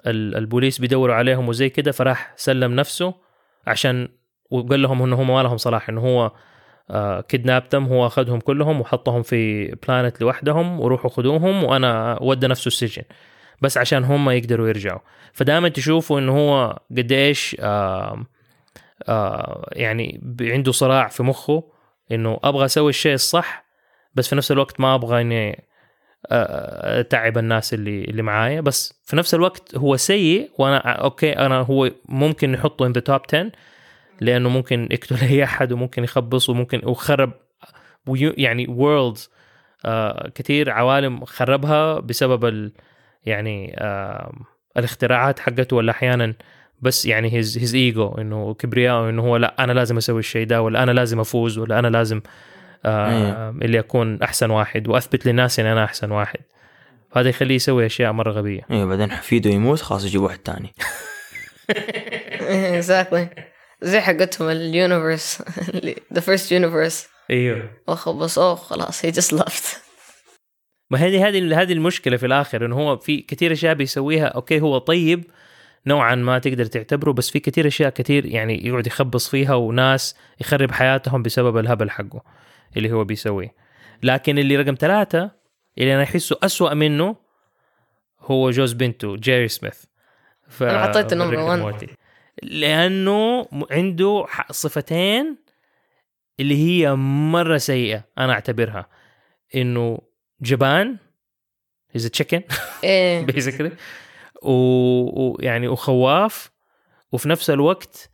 ال- 0.07 0.35
البوليس 0.35 0.79
بيدوروا 0.79 1.15
عليهم 1.15 1.49
وزي 1.49 1.69
كده 1.69 1.91
فراح 1.91 2.33
سلم 2.35 2.75
نفسه 2.75 3.13
عشان 3.67 4.07
وقال 4.51 4.81
لهم 4.81 5.01
إنه 5.01 5.21
هم 5.21 5.27
ما 5.27 5.43
لهم 5.43 5.57
صلاح 5.57 5.89
إنه 5.89 6.01
هو 6.01 6.31
كدنابتم 7.27 7.83
هو 7.83 8.07
أخذهم 8.07 8.39
كلهم 8.39 8.81
وحطهم 8.81 9.21
في 9.21 9.65
بلانت 9.87 10.21
لوحدهم 10.21 10.79
وروحوا 10.79 11.09
خذوهم 11.09 11.63
وأنا 11.63 12.19
ودى 12.21 12.47
نفسه 12.47 12.67
السجن. 12.67 13.03
بس 13.61 13.77
عشان 13.77 14.03
هم 14.03 14.29
يقدروا 14.29 14.67
يرجعوا. 14.67 14.99
فدائما 15.33 15.69
تشوفوا 15.69 16.19
إنه 16.19 16.37
هو 16.37 16.79
قديش 16.97 17.57
آه 17.59 18.25
آه 19.07 19.69
يعني 19.71 20.21
عنده 20.41 20.71
صراع 20.71 21.07
في 21.07 21.23
مخه 21.23 21.63
إنه 22.11 22.39
أبغى 22.43 22.65
أسوي 22.65 22.89
الشيء 22.89 23.13
الصح 23.13 23.65
بس 24.15 24.27
في 24.29 24.35
نفس 24.35 24.51
الوقت 24.51 24.79
ما 24.79 24.95
أبغى 24.95 25.21
إني 25.21 25.63
آه، 26.31 26.99
أتعب 26.99 27.37
الناس 27.37 27.73
اللي 27.73 28.03
اللي 28.03 28.21
معايا. 28.21 28.61
بس 28.61 28.93
في 29.05 29.15
نفس 29.15 29.33
الوقت 29.33 29.75
هو 29.75 29.97
سيء 29.97 30.51
وأنا 30.57 30.77
okay 30.77 31.31
أنا 31.33 31.59
هو 31.61 31.91
ممكن 32.09 32.51
نحطه 32.51 32.85
in 32.85 32.91
the 32.91 33.01
top 33.01 33.21
10 33.33 33.51
لأنه 34.21 34.49
ممكن 34.49 34.87
يقتل 34.91 35.15
أي 35.15 35.43
أحد 35.43 35.71
وممكن 35.71 36.03
يخبص 36.03 36.49
وممكن 36.49 36.81
وخرب 36.83 37.31
يعني 38.17 38.67
worlds 38.67 39.29
آه 39.85 40.31
كثير 40.35 40.69
عوالم 40.69 41.25
خربها 41.25 41.99
بسبب 41.99 42.45
ال 42.45 42.71
يعني 43.25 43.75
آه 43.77 44.33
الاختراعات 44.77 45.39
حقته 45.39 45.75
ولا 45.75 45.91
أحيانا 45.91 46.33
بس 46.81 47.05
يعني 47.05 47.33
his 47.33 47.57
his 47.57 47.75
ego 47.75 48.15
إنه 48.17 48.53
كبرياء 48.53 49.09
انه 49.09 49.21
هو 49.21 49.37
لا 49.37 49.63
أنا 49.63 49.71
لازم 49.71 49.97
أسوي 49.97 50.19
الشيء 50.19 50.47
ده 50.47 50.61
ولا 50.61 50.83
أنا 50.83 50.91
لازم 50.91 51.19
أفوز 51.19 51.57
ولا 51.57 51.79
أنا 51.79 51.87
لازم 51.87 52.21
آه 52.85 53.49
اللي 53.49 53.79
اكون 53.79 54.21
أحسن 54.21 54.49
واحد 54.49 54.87
وأثبت 54.87 55.25
للناس 55.25 55.59
اني 55.59 55.71
أنا 55.71 55.83
أحسن 55.83 56.11
واحد. 56.11 56.39
هذا 57.15 57.29
يخليه 57.29 57.55
يسوي 57.55 57.85
أشياء 57.85 58.11
مرة 58.11 58.31
غبية. 58.31 58.61
أيوه 58.71 58.85
بعدين 58.85 59.11
حفيده 59.11 59.49
يموت 59.49 59.81
خلاص 59.81 60.05
يجيبوا 60.05 60.27
واحد 60.27 60.37
تاني. 60.39 60.73
Exactly. 62.79 63.46
زي 63.81 63.99
حقتهم 63.99 64.49
ال 64.49 64.59
universe 64.59 65.41
the 66.13 66.21
first 66.21 66.51
universe 66.51 67.07
أيوه. 67.29 67.69
وخبصوه 67.87 68.55
خلاص 68.55 69.05
he 69.05 69.11
just 69.11 69.33
left 69.33 69.81
ما 70.89 70.97
هذه 70.97 71.27
هذه 71.27 71.61
هذه 71.61 71.73
المشكلة 71.73 72.17
في 72.17 72.25
الآخر 72.25 72.65
إنه 72.65 72.75
هو 72.75 72.97
في 72.97 73.21
كثير 73.21 73.51
أشياء 73.51 73.73
بيسويها. 73.73 74.25
okay 74.25 74.61
هو 74.61 74.77
طيب 74.77 75.23
نوعا 75.87 76.15
ما 76.15 76.39
تقدر 76.39 76.65
تعتبره 76.65 77.11
بس 77.11 77.29
في 77.29 77.39
كثير 77.39 77.67
أشياء 77.67 77.89
كثير 77.89 78.25
يعني 78.25 78.67
يقعد 78.67 78.87
يخبص 78.87 79.29
فيها 79.29 79.55
وناس 79.55 80.15
يخرب 80.41 80.71
حياتهم 80.71 81.23
بسبب 81.23 81.57
الهبل 81.57 81.89
حقه 81.89 82.23
اللي 82.77 82.91
هو 82.91 83.03
بيسويه. 83.03 83.55
لكن 84.03 84.37
اللي 84.37 84.55
رقم 84.55 84.75
ثلاثة 84.79 85.31
اللي 85.77 85.95
أنا 85.95 86.03
أحسه 86.03 86.37
أسوأ 86.43 86.73
منه 86.73 87.15
هو 88.19 88.51
جوز 88.51 88.73
بنته 88.73 89.15
جيري 89.15 89.47
سميث. 89.47 89.83
ف... 90.49 90.63
أنا 90.63 90.83
حطيته 90.83 91.15
number 91.15 91.39
1 91.39 91.87
لأنه 92.43 93.47
عنده 93.71 94.25
صفتين 94.51 95.37
اللي 96.39 96.55
هي 96.55 96.95
مرة 96.95 97.57
سيئة 97.57 98.03
أنا 98.17 98.33
أعتبرها. 98.33 98.87
إنه 99.55 99.99
جبان 100.41 100.97
هيز 101.91 102.05
تشيكن 102.09 102.41
بيسكلي 103.25 103.71
ويعني 104.41 105.67
وخواف 105.67 106.51
وفي 107.11 107.29
نفس 107.29 107.49
الوقت 107.49 108.09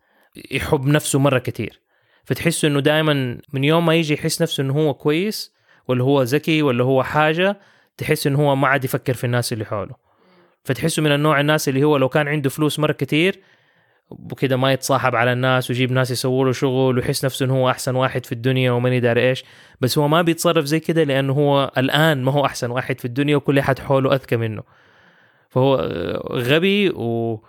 يحب 0.51 0.85
نفسه 0.87 1.19
مرة 1.19 1.39
كتير. 1.39 1.81
فتحس 2.25 2.65
إنه 2.65 2.79
دائما 2.79 3.41
من 3.53 3.63
يوم 3.63 3.85
ما 3.85 3.95
يجي 3.95 4.13
يحس 4.13 4.41
نفسه 4.41 4.63
إنه 4.63 4.73
هو 4.73 4.93
كويس 4.93 5.53
ولا 5.87 6.03
هو 6.03 6.23
ذكي 6.23 6.61
ولا 6.61 6.83
هو 6.83 7.03
حاجة 7.03 7.59
تحس 7.97 8.27
إنه 8.27 8.39
هو 8.39 8.55
ما 8.55 8.67
عاد 8.67 8.85
يفكر 8.85 9.13
في 9.13 9.23
الناس 9.23 9.53
اللي 9.53 9.65
حوله. 9.65 9.95
فتحسه 10.63 11.01
من 11.01 11.11
النوع 11.11 11.39
الناس 11.39 11.69
اللي 11.69 11.83
هو 11.83 11.97
لو 11.97 12.09
كان 12.09 12.27
عنده 12.27 12.49
فلوس 12.49 12.79
مرة 12.79 12.91
كتير 12.91 13.41
وكده 14.31 14.57
ما 14.57 14.73
يتصاحب 14.73 15.15
على 15.15 15.33
الناس 15.33 15.69
ويجيب 15.69 15.91
ناس 15.91 16.11
يسووا 16.11 16.45
له 16.45 16.51
شغل 16.51 16.97
ويحس 16.97 17.25
نفسه 17.25 17.45
إنه 17.45 17.55
هو 17.55 17.69
أحسن 17.69 17.95
واحد 17.95 18.25
في 18.25 18.31
الدنيا 18.31 18.71
وماني 18.71 18.99
داري 18.99 19.29
إيش. 19.29 19.43
بس 19.81 19.97
هو 19.97 20.07
ما 20.07 20.21
بيتصرف 20.21 20.65
زي 20.65 20.79
كده 20.79 21.03
لأنه 21.03 21.33
هو 21.33 21.71
الآن 21.77 22.23
ما 22.23 22.31
هو 22.31 22.45
أحسن 22.45 22.71
واحد 22.71 22.99
في 22.99 23.05
الدنيا 23.05 23.35
وكل 23.35 23.59
أحد 23.59 23.79
حوله 23.79 24.13
أذكى 24.13 24.37
منه. 24.37 24.63
فهو 25.49 25.75
غبي 26.31 26.89
و... 26.89 27.39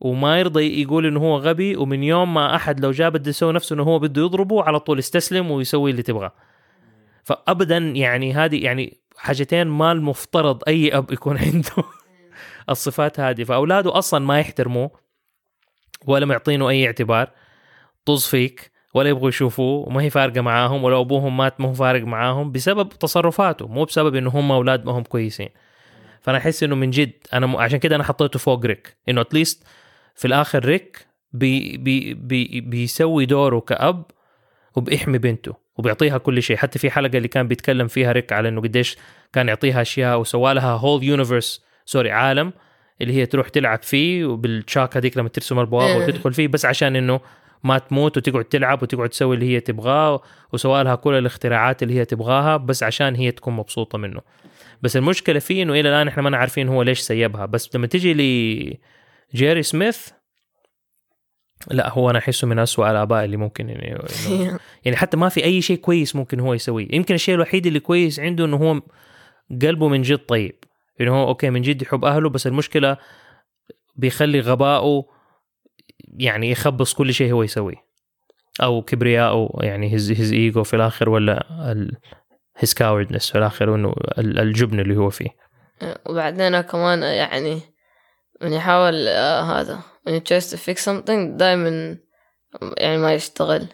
وما 0.00 0.40
يرضى 0.40 0.82
يقول 0.82 1.06
إنه 1.06 1.20
هو 1.20 1.36
غبي 1.38 1.76
ومن 1.76 2.02
يوم 2.02 2.34
ما 2.34 2.54
أحد 2.54 2.80
لو 2.80 2.90
جاب 2.90 3.12
بده 3.12 3.30
يسوي 3.30 3.52
نفسه 3.52 3.74
إنه 3.74 3.82
هو 3.82 3.98
بده 3.98 4.22
يضربه 4.22 4.62
على 4.62 4.80
طول 4.80 4.98
يستسلم 4.98 5.50
ويسوي 5.50 5.90
اللي 5.90 6.02
تبغاه. 6.02 6.32
فابدا 7.24 7.78
يعني 7.78 8.34
هذه 8.34 8.64
يعني 8.64 8.98
حاجتين 9.16 9.66
ما 9.66 9.92
المفترض 9.92 10.62
أي 10.68 10.96
أب 10.96 11.12
يكون 11.12 11.38
عنده 11.38 11.84
الصفات 12.70 13.20
هذه. 13.20 13.44
فأولاده 13.44 13.98
أصلا 13.98 14.24
ما 14.24 14.40
يحترموه. 14.40 15.07
ولا 16.08 16.26
معطينه 16.26 16.68
أي 16.68 16.86
اعتبار 16.86 17.30
طز 18.04 18.26
فيك 18.26 18.70
ولا 18.94 19.08
يبغوا 19.08 19.28
يشوفوه 19.28 19.88
وما 19.88 20.02
هي 20.02 20.10
فارقة 20.10 20.40
معاهم 20.40 20.84
ولو 20.84 21.00
أبوهم 21.00 21.36
مات 21.36 21.60
ما 21.60 21.68
هو 21.68 21.72
فارق 21.72 22.02
معاهم 22.02 22.52
بسبب 22.52 22.88
تصرفاته 22.88 23.68
مو 23.68 23.84
بسبب 23.84 24.14
إنه 24.14 24.30
هم 24.30 24.52
أولاد 24.52 24.84
ما 24.84 24.92
هم 24.92 25.02
كويسين. 25.02 25.48
فأنا 26.20 26.38
أحس 26.38 26.62
إنه 26.62 26.74
من 26.74 26.90
جد 26.90 27.12
أنا 27.32 27.46
م... 27.46 27.56
عشان 27.56 27.78
كده 27.78 27.96
أنا 27.96 28.04
حطيته 28.04 28.38
فوق 28.38 28.66
ريك 28.66 28.96
إنه 29.08 29.20
at 29.20 29.33
least 29.33 29.66
في 30.14 30.24
الآخر 30.24 30.64
ريك 30.64 31.06
بي 31.32 31.76
بي 31.76 32.14
بي 32.14 32.60
بيسوي 32.60 33.26
دوره 33.26 33.60
كأب 33.60 34.04
وبيحمي 34.76 35.18
بنته 35.18 35.54
وبيعطيها 35.76 36.18
كل 36.18 36.42
شيء. 36.42 36.56
حتى 36.56 36.78
في 36.78 36.90
حلقة 36.90 37.16
اللي 37.16 37.28
كان 37.28 37.48
بيتكلم 37.48 37.86
فيها 37.86 38.12
ريك 38.12 38.32
على 38.32 38.48
إنه 38.48 38.60
قديش 38.60 38.96
كان 39.32 39.48
يعطيها 39.48 39.82
أشياء 39.82 40.20
وسوى 40.20 40.54
لها 40.54 40.70
whole 40.70 41.04
universe 41.04 41.64
sorry 41.84 42.10
عالم. 42.10 42.52
اللي 43.00 43.14
هي 43.14 43.26
تروح 43.26 43.48
تلعب 43.48 43.82
فيه 43.82 44.26
وبالشاك 44.26 44.96
هذيك 44.96 45.16
لما 45.16 45.28
ترسم 45.28 45.58
البوابه 45.58 45.92
إيه. 45.92 45.96
وتدخل 45.96 46.32
فيه 46.32 46.48
بس 46.48 46.64
عشان 46.64 46.96
إنه 46.96 47.20
ما 47.64 47.78
تموت 47.78 48.16
وتقعد 48.16 48.44
تلعب 48.44 48.82
وتقعد 48.82 49.08
تسوي 49.08 49.34
اللي 49.34 49.54
هي 49.54 49.60
تبغاه 49.60 50.22
وسوى 50.52 50.84
لها 50.84 50.94
كل 50.94 51.14
الاختراعات 51.14 51.82
اللي 51.82 51.94
هي 51.94 52.04
تبغاها 52.04 52.56
بس 52.56 52.82
عشان 52.82 53.14
هي 53.14 53.30
تكون 53.30 53.54
مبسوطة 53.54 53.98
منه. 53.98 54.20
بس 54.82 54.96
المشكلة 54.96 55.38
فيه 55.38 55.62
إنه 55.62 55.72
إلى 55.72 55.88
الآن 55.88 56.08
إحنا 56.08 56.22
ما 56.22 56.36
عارفين 56.36 56.68
هو 56.68 56.82
ليش 56.82 57.00
سيبها. 57.00 57.46
بس 57.46 57.76
لما 57.76 57.86
تجي 57.86 58.14
لجيري 59.34 59.62
سميث 59.62 60.08
لا 61.70 61.92
هو 61.92 62.10
أنا 62.10 62.18
أحسه 62.18 62.46
من 62.46 62.58
أسوأ 62.58 62.90
الآباء 62.90 63.24
اللي 63.24 63.36
ممكن 63.36 63.68
يعني 63.68 63.98
يعني 64.84 64.96
حتى 64.96 65.16
ما 65.16 65.28
في 65.28 65.44
أي 65.44 65.62
شيء 65.62 65.76
كويس 65.76 66.16
ممكن 66.16 66.40
هو 66.40 66.54
يسويه. 66.54 66.88
يمكن 66.90 67.14
الشيء 67.14 67.34
الوحيد 67.34 67.66
اللي 67.66 67.80
كويس 67.80 68.20
عنده 68.20 68.44
إنه 68.44 68.56
هو 68.56 68.80
قلبه 69.62 69.88
من 69.88 70.02
جد 70.02 70.18
طيب. 70.18 70.54
انه 71.00 71.22
هو 71.22 71.28
okay 71.28 71.50
من 71.50 71.62
جد 71.62 71.82
يحب 71.82 72.04
أهله 72.04 72.28
بس 72.30 72.46
المشكلة 72.46 72.96
بيخلي 73.96 74.40
غبائه 74.40 75.04
يعني 76.18 76.50
يخبص 76.50 76.94
كل 76.94 77.14
شيء 77.14 77.32
هو 77.32 77.42
يسويه. 77.42 77.88
أو 78.62 78.82
كبرياءه 78.82 79.50
يعني 79.60 79.96
his 79.96 80.12
his 80.12 80.32
ego 80.32 80.62
في 80.62 80.76
الآخر 80.76 81.08
ولا 81.08 81.46
his 82.56 82.74
cowardness 82.74 83.30
في 83.30 83.38
الآخر 83.38 83.74
انه 83.74 83.94
ال- 84.18 84.38
الجبن 84.38 84.80
اللي 84.80 84.96
هو 84.96 85.10
فيه. 85.10 85.28
وبعدين 86.06 86.60
كمان 86.60 87.02
يعني 87.02 87.60
من 88.42 88.52
يحاول 88.52 89.08
آه 89.08 89.40
هذا 89.42 89.78
when 90.08 90.12
he 90.12 90.20
tries 90.20 90.50
to 90.52 90.56
fix 90.56 90.84
something 90.84 91.36
دائما 91.36 91.98
يعني 92.78 92.98
ما 92.98 93.14
يشتغل. 93.14 93.66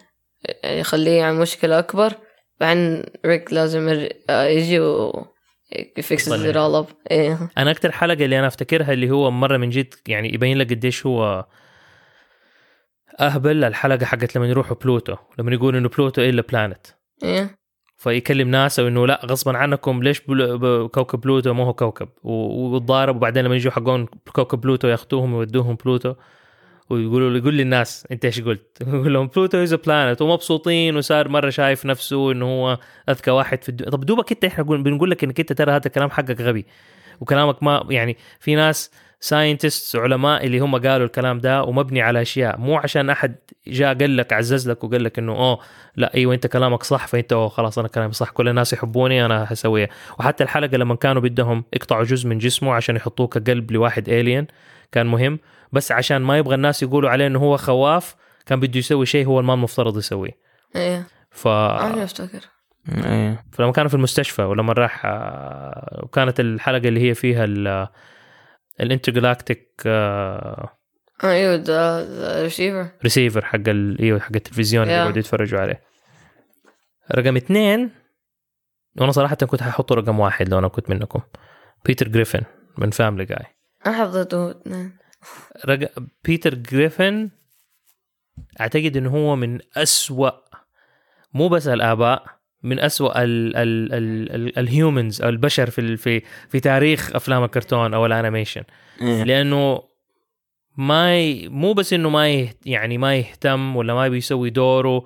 يعني 0.62 0.80
يخليه 0.80 1.18
يعني 1.18 1.36
مشكلة 1.38 1.78
أكبر. 1.78 2.12
بعدين 2.60 3.04
ريك 3.26 3.52
لازم 3.52 4.08
آه 4.30 4.44
يجي 4.44 4.80
و 4.80 5.26
it 5.72 6.56
all 6.56 6.84
up. 6.84 6.94
إيه. 7.10 7.50
أنا 7.58 7.70
أكثر 7.70 7.92
حلقة 7.92 8.24
اللي 8.24 8.38
أنا 8.38 8.46
أفتكرها 8.46 8.92
اللي 8.92 9.10
هو 9.10 9.30
مرة 9.30 9.56
من 9.56 9.70
جد 9.70 9.94
يعني 10.08 10.34
يبين 10.34 10.58
لك 10.58 10.70
قديش 10.70 11.06
هو 11.06 11.46
أهبل 13.20 13.64
الحلقة 13.64 14.04
حقت 14.04 14.36
لما 14.36 14.46
يروحوا 14.46 14.76
بلوتو 14.76 15.16
لما 15.38 15.52
يقول 15.52 15.76
إنه 15.76 15.88
بلوتو 15.88 16.22
is 16.22 16.42
a 16.42 16.48
planet. 16.48 16.86
إيه. 17.22 17.58
فيكلم 17.96 18.50
ناسا 18.50 18.88
إنه 18.88 19.06
لا 19.06 19.20
غصبا 19.26 19.56
عنكم 19.56 20.02
ليش 20.02 20.20
بلوتو 20.20 20.88
كوكب 20.88 21.20
بلوتو 21.20 21.54
ما 21.54 21.64
هو 21.64 21.72
كوكب؟ 21.72 22.08
و- 22.22 22.72
ويتضارب 22.72 23.16
وبعدين 23.16 23.44
لما 23.44 23.54
يجوا 23.54 23.72
حقون 23.72 24.06
كوكب 24.32 24.60
بلوتو 24.60 24.88
ياخذوهم 24.88 25.34
ويودوهم 25.34 25.76
بلوتو. 25.84 26.14
ويقولوا 26.90 27.38
يقول 27.38 27.54
للناس 27.56 28.06
أنت 28.12 28.24
إيش 28.24 28.40
قلت؟ 28.40 28.78
يقول 28.88 29.14
لهم 29.14 29.26
بلوتو 29.26 29.62
is 29.62 29.74
planet 29.74 30.22
ومبسوطين 30.22 30.96
وصار 30.96 31.28
مرة 31.28 31.50
شايف 31.50 31.86
نفسه 31.86 32.32
إنه 32.32 32.46
هو 32.46 32.78
أذكى 33.08 33.30
واحد 33.30 33.62
في 33.62 33.68
الدنيا 33.68 33.90
طب 33.90 34.06
دوبك 34.06 34.32
أنت 34.32 34.44
إحنا 34.44 34.64
قول- 34.64 34.82
بنقول 34.82 35.10
لك 35.10 35.24
إنك 35.24 35.40
أنت 35.40 35.52
ترى 35.52 35.72
هذا 35.72 35.86
الكلام 35.86 36.10
حقك 36.10 36.40
غبي 36.40 36.66
وكلامك 37.20 37.62
ما 37.62 37.86
يعني 37.90 38.16
في 38.40 38.54
ناس 38.54 38.90
scientist 39.20 39.96
علماء 39.96 40.46
اللي 40.46 40.58
هم 40.58 40.76
قالوا 40.76 41.06
الكلام 41.06 41.38
ده 41.38 41.62
ومبني 41.64 42.02
على 42.02 42.22
أشياء 42.22 42.58
مو 42.58 42.76
عشان 42.76 43.10
أحد 43.10 43.34
جاء 43.66 43.94
قال 43.98 44.16
لك 44.16 44.32
عزز 44.32 44.70
لك 44.70 44.84
وقال 44.84 45.04
لك 45.04 45.18
إنه 45.18 45.32
أوه 45.32 45.58
لا 45.96 46.14
أيوه 46.14 46.34
أنت 46.34 46.46
كلامك 46.46 46.82
صح 46.82 47.06
فأنت 47.06 47.32
أوه 47.32 47.48
خلاص 47.48 47.78
أنا 47.78 47.88
كلامي 47.88 48.12
صح 48.12 48.30
كل 48.30 48.48
الناس 48.48 48.72
يحبوني 48.72 49.24
أنا 49.24 49.44
حسويها 49.46 49.88
وحتى 50.18 50.44
الحلقة 50.44 50.76
لما 50.76 50.94
كانوا 50.94 51.22
بدهم 51.22 51.64
يقطعوا 51.72 52.04
جزء 52.04 52.28
من 52.28 52.38
جسمه 52.38 52.72
عشان 52.74 52.96
يحطوه 52.96 53.26
كقلب 53.26 53.72
لواحد 53.72 54.08
alien 54.08 54.46
كان 54.92 55.06
مهم. 55.06 55.38
بس 55.74 55.92
عشان 55.92 56.22
ما 56.22 56.38
يبغى 56.38 56.54
الناس 56.54 56.82
يقولوا 56.82 57.10
عليه 57.10 57.26
إنه 57.26 57.38
هو 57.38 57.56
خواف 57.56 58.16
كان 58.46 58.60
بده 58.60 58.78
يسوي 58.78 59.06
شيء 59.06 59.26
هو 59.26 59.42
ما 59.42 59.54
المفترض 59.54 59.98
يسويه. 59.98 60.38
إيه. 60.76 61.06
ف... 61.30 61.48
أنا 61.48 62.04
أفتكر. 62.04 62.40
إيه. 62.88 63.44
فلما 63.52 63.72
كانوا 63.72 63.88
في 63.88 63.94
المستشفى 63.94 64.42
ولما 64.42 64.72
راح 64.72 65.02
آه، 65.06 66.00
وكانت 66.02 66.40
الحلقة 66.40 66.88
اللي 66.88 67.08
هي 67.08 67.14
فيها 67.14 67.44
ال 67.44 67.88
ال 68.80 68.87
intergalactic 68.87 69.82
آه 69.86 70.70
the 71.24 72.42
receiver 72.42 72.88
receiver 73.04 73.44
حق. 73.44 73.68
إيوه 74.00 74.20
حق 74.20 74.32
التلفزيون 74.34 74.84
اللي. 74.84 74.96
يقعدوا 74.96 75.18
يتفرجوا 75.18 75.60
عليه. 75.60 75.82
رقم 77.14 77.36
اثنين 77.36 77.90
وأنا 79.00 79.12
صراحة 79.12 79.36
كنت 79.36 79.62
ححطه 79.62 79.94
رقم 79.94 80.20
واحد 80.20 80.48
لو 80.48 80.58
أنا 80.58 80.68
كنت 80.68 80.90
منكم. 80.90 81.20
بيتر 81.84 82.08
جريفن 82.08 82.42
من 82.78 82.90
فاملي 82.90 83.24
جاي 83.24 83.46
أنا 83.86 84.00
حضرته 84.00 84.50
اثنين 84.50 85.03
رق... 85.66 85.92
بيتر 86.24 86.54
جريفن 86.54 87.30
أعتقد 88.60 88.96
إنه 88.96 89.10
هو 89.10 89.36
من 89.36 89.58
أسوأ 89.76 90.30
مو 91.34 91.48
بس 91.48 91.68
الآباء 91.68 92.24
من 92.62 92.80
أسوأ 92.80 93.22
ال 93.24 93.56
ال 93.56 93.92
ال 93.92 94.32
ال 94.32 94.58
ال 94.58 94.67
humans 94.67 95.22
أو 95.22 95.28
البشر 95.28 95.70
في 95.70 95.96
في 95.96 96.22
في 96.48 96.60
تاريخ 96.60 97.16
أفلام 97.16 97.44
الكرتون 97.44 97.94
أو 97.94 98.06
ال 98.06 98.12
animation 98.12 98.62
إيه. 99.00 99.22
لأنه 99.22 99.82
ما 100.76 101.18
ي... 101.18 101.48
مو 101.48 101.72
بس 101.72 101.92
إنه 101.92 102.10
ما 102.10 102.28
يه... 102.28 102.56
يعني 102.66 102.98
ما 102.98 103.16
يهتم 103.16 103.76
ولا 103.76 103.94
ما 103.94 104.08
بيسوي 104.08 104.50
دوره 104.50 105.04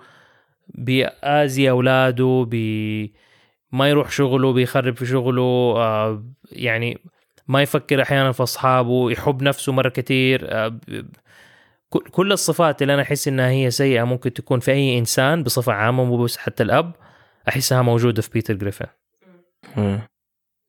بيأذي 0.68 1.70
أولاده 1.70 2.46
بي 2.48 3.12
ما 3.72 3.88
يروح 3.90 4.11
شغله 4.11 4.52
بيخرب 4.52 4.96
في 4.96 5.07
شغله 5.07 5.42
آه 5.76 6.24
يعني 6.52 6.98
ما 7.48 7.62
يفكر 7.62 8.02
أحيانا 8.02 8.32
في 8.32 8.42
أصحابه 8.42 9.11
يحب 9.11 9.42
نفسه 9.42 9.72
مرة 9.72 9.88
كثير 9.88 10.40
آه 10.52 10.78
كل- 11.88 12.08
كل 12.11 12.32
الصفات 12.32 12.82
اللي 12.82 12.94
أنا 12.94 13.02
أحس 13.02 13.28
إنها 13.28 13.48
هي 13.50 13.70
سيئة 13.70 14.02
ممكن 14.04 14.32
تكون 14.32 14.61
في 14.61 14.72
أي 14.72 14.98
إنسان 14.98 15.42
بصفة 15.42 15.72
عامة 15.72 16.04
مو 16.04 16.24
بس 16.24 16.37
حتى 16.37 16.62
الأب 16.62 16.92
أحسها 17.48 17.82
موجودة 17.82 18.22
في 18.22 18.30
بيتر 18.30 18.54
جريفن. 18.54 18.87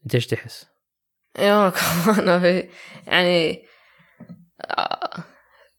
أنت 0.03 0.15
إيش 0.15 0.27
تحس؟ 0.27 0.65
أيوه 1.39 1.69
كمان 2.15 2.39
في 2.39 2.69
يعني 3.07 3.65
آه، 4.61 5.23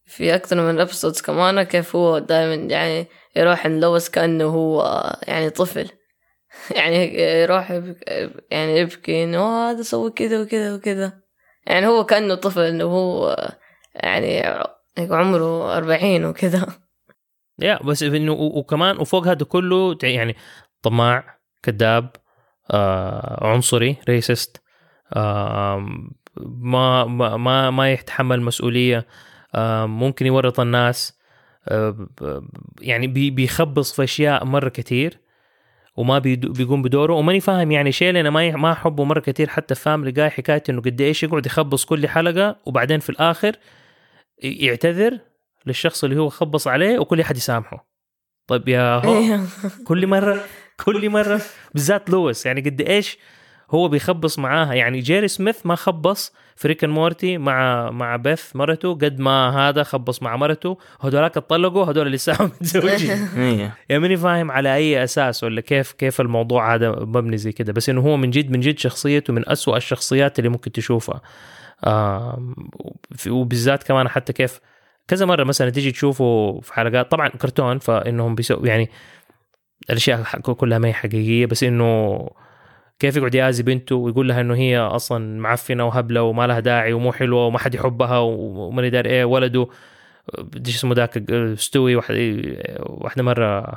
في 0.05 0.35
أكثر 0.35 0.73
من 0.73 0.81
episodes 0.81 1.21
كمان 1.21 1.63
كيف 1.63 1.97
هو 1.97 2.19
دائما 2.19 2.55
يعني 2.55 3.07
يروح 3.37 3.67
نلوث 3.67 4.09
كأنه 4.09 4.45
هو 4.45 5.03
يعني 5.29 5.51
طفل 5.51 5.91
يعني 6.77 7.21
يروح 7.21 7.71
يبكي 7.71 8.31
يعني 8.51 8.79
يبكي 8.79 9.25
إنه 9.25 9.39
"آه، 9.39 9.71
هذا 9.71 9.83
سوى 9.83 10.11
كذا 10.11 10.43
وكذا 10.43 10.75
وكذا. 10.75 11.21
يعني 11.67 11.87
هو 11.87 12.05
كأنه 12.05 12.35
طفل 12.35 12.61
إنه 12.61 12.85
هو 12.85 13.37
يعني 13.95 14.43
عمره 14.99 15.77
أربعين 15.77 16.25
وكذا. 16.25 16.67
yeah 17.59 17.83
بس 17.83 18.03
إنه 18.03 18.33
وكمان 18.33 18.99
وفوق 18.99 19.27
هذا 19.27 19.45
كله 19.45 19.99
يعني 20.03 20.37
طماع 20.83 21.39
كذاب 21.63 22.11
آه 22.71 23.47
عنصري 23.47 23.97
racist 24.09 24.63
آه 25.17 25.87
ما 26.47 27.05
ما 27.05 27.71
ما, 27.71 27.93
يتحمل 27.93 28.43
مسؤولية 28.43 29.07
آه 29.55 29.87
ممكن 29.87 30.27
يورط 30.27 30.61
الناس 30.61 31.19
آه 31.69 32.09
يعني 32.81 33.07
بي 33.07 33.31
بيخبص 33.31 33.93
في 33.93 34.05
أشياء 34.05 34.45
مرة 34.45 34.69
كتير. 34.69 35.21
وما 35.97 36.19
بيقوم 36.19 36.83
بدوره 36.83 37.15
وماني 37.15 37.41
فاهم 37.41 37.71
يعني 37.71 37.93
شيء 37.93 38.11
أنا 38.11 38.31
ما 38.31 38.51
ما 38.51 38.73
احبه 38.73 39.05
مره 39.05 39.21
كثير 39.21 39.49
حتى 39.49 39.75
في 39.75 39.81
فاملي 39.81 40.13
جاي 40.13 40.31
حكايه 40.31 40.63
إنه 40.69 40.81
قد 40.81 41.01
إيش 41.01 41.23
يقعد 41.23 41.47
يخبص 41.47 41.85
كل 41.85 42.09
حلقة 42.09 42.57
وبعدين 42.67 43.01
في 43.01 43.11
الآخر 43.11 43.57
يعتذر 44.43 45.19
للشخص 45.67 46.05
اللي 46.05 46.21
هو 46.21 46.29
خبص 46.29 46.69
عليه 46.69 46.99
وكل 46.99 47.21
أحد 47.21 47.37
يسامحه 47.37 47.91
طيب 48.47 48.69
يا 48.69 49.07
هو 49.07 49.19
إيه. 49.19 49.41
كل 49.87 50.07
مرة 50.07 50.45
كل 50.85 51.11
مرة 51.11 51.41
بالذات 51.75 52.11
لويس 52.11 52.47
يعني 52.47 52.61
قد 52.61 52.81
إيش 52.81 53.19
هو 53.71 53.89
بيخبص 53.89 54.39
معاها. 54.39 54.75
يعني 54.75 55.01
جيري 55.01 55.29
سميث 55.29 55.67
ما 55.67 55.75
خبص 55.75 56.33
في 56.57 56.69
ريك 56.69 56.85
أند 56.85 56.93
مورتي 56.93 57.39
مع 57.39 57.91
مع 57.91 58.17
بيث 58.17 58.57
مرته 58.57 58.95
قد 58.95 59.19
ما 59.21 59.69
هذا 59.69 59.83
خبص 59.83 60.23
مع 60.23 60.37
مرته 60.37 60.79
هذولاك 61.01 61.37
اتطلقوا 61.37 61.85
هذول 61.85 62.07
اللي 62.07 62.17
لسه 62.17 62.45
متزوجين 62.45 63.11
إيه. 63.37 63.75
يعني 63.89 64.03
ماني 64.03 64.17
فاهم 64.17 64.51
على 64.51 64.75
أي 64.75 65.05
أساس 65.05 65.45
ولا 65.45 65.61
كيف 65.61 65.93
كيف 65.93 66.21
الموضوع 66.21 66.75
هذا 66.75 66.91
مبني 66.91 67.37
زي 67.37 67.53
كده. 67.53 67.73
بس 67.73 67.89
إنه 67.89 68.01
هو 68.01 68.17
من 68.17 68.31
جد 68.31 68.51
من 68.51 68.61
جد 68.61 68.79
شخصيته 68.79 69.33
من 69.33 69.49
أسوأ 69.49 69.77
الشخصيات 69.77 70.39
اللي 70.39 70.49
ممكن 70.51 70.73
تشوفها. 70.73 71.21
وفي- 73.11 73.31
وبالذات 73.31 73.83
كمان 73.83 74.09
حتى 74.09 74.33
كيف 74.33 74.61
كذا 75.09 75.27
مرة 75.27 75.45
مثلا 75.45 75.71
تيجي 75.71 75.93
تشوفه 75.93 76.61
في 76.63 76.75
حلقات 76.75 77.11
طبعا 77.11 77.29
كرتون 77.29 77.79
فإنهم 77.79 78.35
بيسوي 78.35 78.69
يعني 78.69 78.91
الأشياء 79.91 80.23
كلها 80.41 80.79
ما 80.79 80.89
هي 80.89 80.93
حقيقية 80.93 81.47
بس 81.47 81.65
إنه 81.65 82.29
كيف 83.01 83.17
يقعد 83.17 83.35
يأذي 83.35 83.63
بنته 83.63 83.97
ويقول 83.97 84.29
لها 84.29 84.41
إنه 84.41 84.55
هي 84.55 84.79
أصلا 84.79 85.41
معفنة 85.41 85.87
وهبلة 85.87 86.23
وما 86.23 86.47
لها 86.47 86.61
داعي 86.61 86.93
ومو 86.93 87.13
حلوة 87.13 87.47
وما 87.47 87.59
حد 87.59 87.75
يحبها 87.75 88.19
وماني 88.19 88.91
داري 88.91 89.11
إيه 89.11 89.25
ولده. 89.25 89.69
إيش 90.67 90.77
اسمه 90.77 90.95
ذاك؟ 90.95 91.23
ستوي. 91.55 91.97
واحد 91.97 92.15
واحدة 92.81 93.23
مرة 93.23 93.73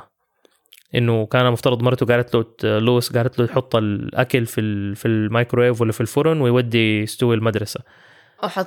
إنه 0.94 1.26
كان 1.26 1.46
المفترض 1.46 1.82
مرته 1.82 2.06
قالت 2.06 2.34
له 2.34 2.78
لويس 2.78 3.16
قالت 3.16 3.38
له 3.38 3.44
يحط 3.44 3.76
الأكل 3.76 4.46
في 4.46 4.94
في 4.94 5.08
الميكرويف 5.08 5.80
ولا 5.80 5.92
في 5.92 6.00
الفرن 6.00 6.40
ويودي 6.40 7.06
ستوي 7.06 7.34
المدرسة. 7.34 7.80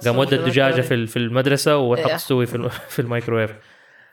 قام 0.05 0.17
ودى 0.17 0.35
الدجاجة 0.35 0.81
في 0.81 1.07
في 1.07 1.19
المدرسة 1.19 1.77
وحط 1.77 2.07
إيه. 2.09 2.17
ستوي 2.17 2.45
في 2.45 2.69
في 2.93 2.99
الميكرويف. 2.99 3.53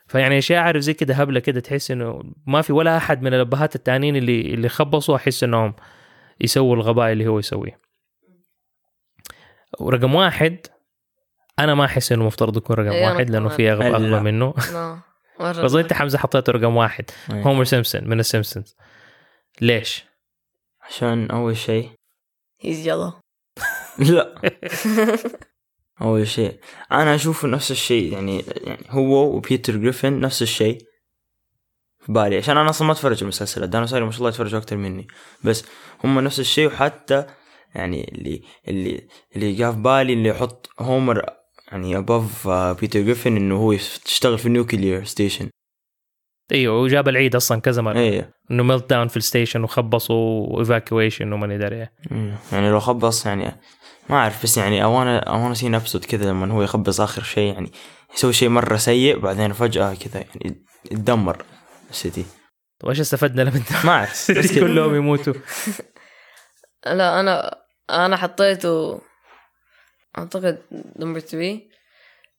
فيعني 0.07 0.37
أشياء 0.37 0.63
عارف 0.63 0.81
زي 0.81 0.93
كده 0.93 1.13
هبلة 1.13 1.39
كده 1.39 1.59
تحس 1.59 1.91
إنه 1.91 2.23
ما 2.47 2.61
في 2.61 2.73
ولا 2.73 2.97
أحد 2.97 3.21
من 3.21 3.33
الأبهات 3.33 3.75
التانيين 3.75 4.15
اللي 4.15 4.41
اللي 4.41 4.69
خبصوا 4.69 5.15
أحس 5.15 5.43
إنهم 5.43 5.73
يسووا 6.41 6.75
الغباء 6.75 7.11
اللي 7.11 7.27
هو 7.27 7.39
يسويه. 7.39 7.79
ورقم 9.79 10.15
واحد 10.15 10.67
أنا 11.59 11.75
ما 11.75 11.85
أحس 11.85 12.11
إنه 12.11 12.25
مفترض 12.25 12.57
يكون 12.57 12.75
رقم 12.75 12.91
أنا 12.91 13.11
واحد 13.11 13.29
لأنه. 13.29 13.49
في 13.49 13.71
اغبى 13.71 13.89
لا. 13.89 13.95
أغبى 13.95 14.19
منه. 14.31 14.53
بس 15.39 15.73
أنت 15.73 15.93
حمزة 15.93 16.17
حطيته 16.17 16.51
رقم 16.51 16.75
واحد. 16.75 17.05
إيه. 17.33 17.41
هومر 17.41 17.63
سيمبسون 17.63 18.09
من 18.09 18.19
السيمبسونز. 18.19 18.75
ليش؟ 19.61 20.05
عشان 20.81 21.31
أول 21.31 21.57
شيء. 21.57 21.89
he's 22.61 22.87
يلا 22.87 23.13
لا. 23.99 24.35
أول 26.01 26.27
شيء. 26.27 26.59
أنا 26.91 27.15
أشوف 27.15 27.45
نفس 27.45 27.71
الشيء 27.71 28.13
يعني 28.13 28.43
يعني 28.63 28.85
هو 28.89 29.35
وبيتر 29.35 29.77
جريفن 29.77 30.19
نفس 30.19 30.41
الشيء. 30.41 30.77
في 32.05 32.11
بالي 32.11 32.37
عشان 32.37 32.57
أنا 32.57 32.69
أصلا 32.69 32.87
ما 32.87 32.93
أتفرج 32.93 33.23
أنا 33.23 33.85
صاير 33.85 34.05
ما 34.05 34.11
شاء 34.11 34.17
الله 34.17 34.29
يتفرجوا 34.29 34.59
أكثر 34.59 34.75
مني. 34.77 35.07
بس 35.43 35.65
هم 36.03 36.19
نفس 36.19 36.39
الشيء 36.39 36.67
وحتى 36.67 37.25
يعني 37.75 38.11
اللي 38.15 38.41
اللي 38.67 39.07
اللي 39.35 39.53
جاء 39.53 39.71
في 39.71 39.77
بالي 39.77 40.13
اللي 40.13 40.29
يحط 40.29 40.69
هومر 40.79 41.25
يعني 41.71 41.97
above 41.97 42.47
بيتر 42.47 43.01
جريفن 43.01 43.37
إنه 43.37 43.55
هو 43.55 43.71
يشتغل 43.71 44.37
في 44.37 44.45
ال 44.45 44.52
nuclear 44.52 45.03
station 45.03 45.49
أيوه 46.51 46.81
وجاب 46.81 47.07
العيد 47.07 47.35
أصلا 47.35 47.61
كذا 47.61 47.81
مرة. 47.81 47.97
إيه. 47.97 48.33
إنه 48.51 48.63
meltdown 48.63 49.07
في 49.07 49.17
ال 49.17 49.23
station 49.23 49.63
وخبصوا 49.63 50.47
و 50.49 50.57
evacuation 50.57 51.33
وماني 51.33 51.57
داري 51.57 51.81
إيه. 51.81 51.89
يعني 52.51 52.69
لو 52.69 52.79
خبص 52.79 53.25
يعني 53.25 53.55
ما 54.09 54.15
أعرف 54.15 54.43
بس 54.43 54.57
يعني 54.57 54.83
اوانا 54.83 55.19
اوانا 55.19 55.53
سي 55.53 55.67
ابسط 55.67 56.05
كذا 56.05 56.29
لما 56.29 56.53
هو 56.53 56.63
يخبص 56.63 57.01
آخر 57.01 57.23
شيء 57.23 57.53
يعني 57.53 57.71
يسوي 58.15 58.33
شيء 58.33 58.49
مرة 58.49 58.77
سيء 58.77 59.19
بعدين 59.19 59.53
فجأة 59.53 59.93
كذا 59.93 60.23
يعني 60.35 60.65
يتدمر. 60.91 61.45
السيتي 61.89 62.25
طيب 62.79 62.89
إيش 62.89 62.99
استفدنا 62.99 63.41
لما 63.41 63.55
انت 63.55 63.85
ما 63.85 63.91
أعرف. 63.91 64.31
كلهم 64.59 64.95
يموتوا. 64.95 65.33
لا 66.85 67.19
أنا 67.19 67.61
أنا 67.89 68.17
حطيته 68.17 69.01
أعتقد 70.17 70.61
نمبر 70.99 71.19
3 71.19 71.59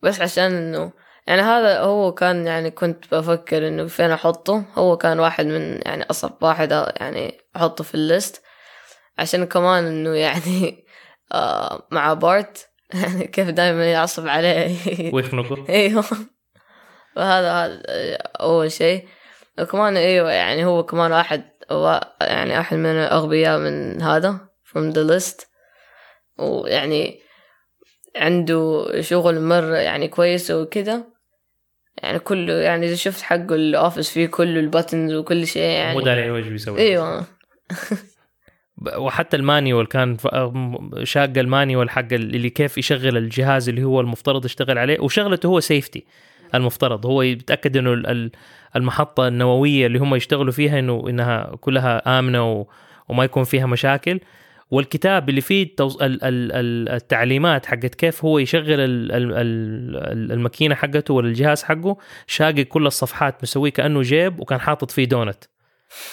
بس 0.02 0.20
عشان 0.20 0.52
انه 0.52 0.92
يعني 1.26 1.42
هذا 1.42 1.80
هو 1.80 2.12
كان 2.12 2.46
يعني 2.46 2.70
كنت 2.70 3.14
بفكر 3.14 3.68
إنه 3.68 3.86
فين 3.86 4.10
أحطه. 4.10 4.64
هو 4.74 4.96
كان 4.96 5.20
واحد 5.20 5.46
من 5.46 5.80
يعني 5.86 6.04
أصعب 6.10 6.36
واحد 6.42 6.72
يعني 6.96 7.40
أحطه 7.56 7.84
في 7.84 7.94
الليست. 7.94 8.42
عشان 9.18 9.44
كمان 9.46 9.84
إنه 9.84 10.14
يعني 10.14 10.84
آه 11.32 11.88
مع 11.90 12.14
بارت. 12.14 12.68
يعني 12.94 13.26
كيف 13.26 13.48
دائما 13.48 13.92
يعصب 13.92 14.28
عليه. 14.28 14.76
ويخنقوا 15.14 15.68
أيوه. 15.68 16.02
فهذا 17.16 17.52
هذا 17.52 17.82
أول 18.40 18.72
شيء. 18.72 19.08
وكمان 19.58 19.96
إيوه 19.96 20.30
يعني 20.32 20.64
هو 20.64 20.82
كمان 20.82 21.12
واحد 21.12 21.42
هو 21.70 22.14
يعني 22.20 22.56
واحد 22.58 22.76
من 22.76 22.86
الأغبياء 22.86 23.58
من 23.58 24.02
هذا 24.02 24.38
from 24.64 24.92
the 24.94 25.10
list. 25.10 25.46
ويعني 26.38 27.20
عنده 28.16 28.86
شغل 29.00 29.40
مرة 29.40 29.76
يعني 29.76 30.08
كويس 30.08 30.50
وكذا 30.50 31.04
يعني 32.02 32.18
كله 32.18 32.52
يعني 32.52 32.86
إذا 32.86 32.94
شفت 32.94 33.22
حقه 33.22 33.54
ال 33.54 33.62
office 33.62 34.10
فيه 34.10 34.26
كله 34.26 34.60
ال 34.60 34.67
buttons 34.67 35.12
وكل 35.14 35.46
شيء 35.46 35.62
مو 35.62 35.68
يعني 35.68 36.02
داري 36.02 36.36
إيش 36.36 36.46
بيسوي. 36.46 36.78
أيوة. 36.78 37.20
ب- 38.76 38.96
وحتى 38.96 39.36
ال 39.36 39.44
manual 39.44 39.88
كان 39.88 40.16
شاق 41.02 41.32
ال 41.36 41.44
manual 41.44 41.90
حق 41.90 42.12
اللي 42.12 42.50
كيف 42.50 42.78
يشغل 42.78 43.16
الجهاز 43.16 43.68
اللي 43.68 43.84
هو 43.84 44.00
المفترض 44.00 44.44
يشتغل 44.44 44.78
عليه 44.78 45.00
وشغلته 45.00 45.46
هو 45.46 45.60
safety 45.60 46.06
المفترض. 46.54 47.06
هو 47.06 47.22
يتأكد 47.22 47.76
إنه 47.76 48.30
المحطة 48.76 49.28
النووية 49.28 49.86
اللي 49.86 49.98
هم 49.98 50.14
يشتغلوا 50.14 50.52
فيها 50.52 50.78
إنه 50.78 51.04
إنها 51.08 51.56
كلها 51.60 52.18
آمنة 52.18 52.52
و- 52.52 52.66
وما 53.08 53.24
يكون 53.24 53.44
فيها 53.44 53.66
مشاكل. 53.66 54.20
والكتاب 54.70 55.28
اللي 55.28 55.40
فيه 55.40 55.62
التوز... 55.62 55.96
ال... 56.02 56.24
ال... 56.24 56.52
ال- 56.52 56.88
التعليمات 56.88 57.66
حقت 57.66 57.94
كيف 57.94 58.24
هو 58.24 58.38
يشغل 58.38 58.80
ال... 58.80 59.12
ال... 59.12 59.32
ال- 59.32 60.32
الماكينة 60.32 60.74
حقته 60.74 61.14
ولا 61.14 61.28
الجهاز 61.28 61.62
حقه 61.62 61.96
شاقق 62.26 62.60
كل 62.60 62.86
الصفحات 62.86 63.42
مسويه 63.42 63.70
كأنه 63.72 64.02
جيب 64.02 64.40
وكان 64.40 64.60
حاطط 64.60 64.90
فيه 64.90 65.04
دونت. 65.04 65.44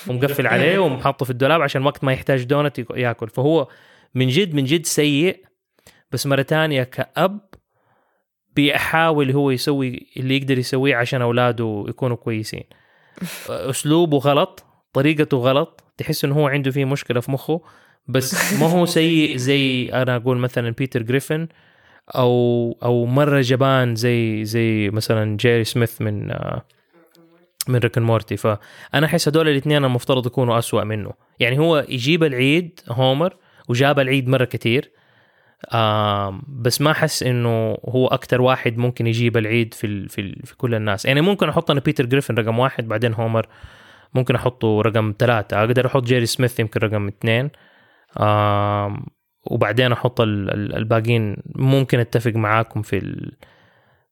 ومقفل 0.07 0.47
عليه 0.47 0.79
ومحطه 0.83 1.25
في 1.25 1.31
الدولاب 1.31 1.61
عشان 1.61 1.85
وقت 1.85 2.03
ما 2.03 2.13
يحتاج 2.13 2.43
دونت 2.43 2.79
ياكل. 2.95 3.29
فهو 3.29 3.67
من 4.15 4.27
جد 4.27 4.53
من 4.55 4.63
جد 4.63 4.85
سيء 4.85 5.43
بس 6.11 6.27
مرة 6.27 6.41
تانية 6.41 6.83
كأب 6.83 7.39
بيحاول 8.55 9.31
هو 9.31 9.51
يسوي 9.51 10.07
اللي 10.17 10.37
يقدر 10.37 10.57
يسويه 10.57 10.95
عشان 10.95 11.21
أولاده 11.21 11.85
يكونوا 11.87 12.17
كويسين. 12.17 12.63
أسلوبه 13.49 14.17
غلط 14.17 14.65
طريقته 14.93 15.37
غلط 15.37 15.83
تحس 15.97 16.25
إنه 16.25 16.35
هو 16.35 16.47
عنده 16.47 16.71
فيه 16.71 16.85
مشكلة 16.85 17.19
في 17.19 17.31
مخه 17.31 17.61
بس 18.07 18.53
ما 18.53 18.67
هو 18.67 18.85
سيء 18.85 19.37
زي 19.37 19.89
أنا 19.93 20.15
أقول 20.15 20.37
مثلا 20.37 20.69
Peter 20.69 21.01
Griffin 21.01 21.47
أو 22.15 22.71
أو 22.83 23.05
مرة 23.05 23.41
جبان 23.41 23.95
زي 23.95 24.45
زي 24.45 24.89
مثلا 24.89 25.37
Jerry 25.37 25.63
Smith 25.63 26.01
من 26.01 26.31
آه، 26.31 26.65
من 27.67 27.75
Rick 27.75 27.97
Morty 27.97 28.37
فأنا 28.37 29.05
أحس 29.05 29.27
هدول 29.27 29.49
الاثنين 29.49 29.85
المفترض 29.85 30.27
يكونوا 30.27 30.59
أسوأ 30.59 30.83
منه. 30.83 31.11
يعني 31.39 31.59
هو 31.59 31.85
يجيب 31.89 32.23
العيد 32.23 32.79
Homer 32.89 33.35
وجاب 33.69 33.99
العيد 33.99 34.27
مرة 34.27 34.45
كتير. 34.45 34.85
آم 34.85 34.99
بس 36.47 36.81
ما 36.81 36.91
أحس 36.91 37.23
إنه 37.23 37.77
هو 37.89 38.07
أكتر 38.07 38.41
واحد 38.41 38.77
ممكن 38.77 39.07
يجيب 39.07 39.37
العيد 39.37 39.73
في 39.73 39.87
ال 39.87 40.09
في, 40.09 40.21
ال 40.21 40.41
في 40.45 40.57
كل 40.57 40.75
الناس. 40.75 41.05
يعني 41.05 41.21
ممكن 41.21 41.49
أحط 41.49 41.71
أنا 41.71 41.79
Peter 41.79 42.05
Griffin 42.05 42.35
رقم 42.35 42.59
واحد 42.59 42.87
بعدين 42.87 43.13
Homer 43.13 43.47
ممكن 44.13 44.35
أحطه 44.35 44.81
رقم 44.81 45.13
ثلاثة. 45.19 45.59
أقدر 45.59 45.87
أحط 45.87 46.03
Jerry 46.03 46.25
Smith 46.25 46.59
يمكن 46.59 46.79
رقم 46.79 47.07
اثنين. 47.07 47.49
وبعدين 49.45 49.91
أحط 49.91 50.21
ال- 50.21 50.49
ال- 50.49 50.75
الباقيين. 50.75 51.37
ممكن 51.55 51.99
أتفق 51.99 52.31
معاكم 52.31 52.81
في 52.81 52.99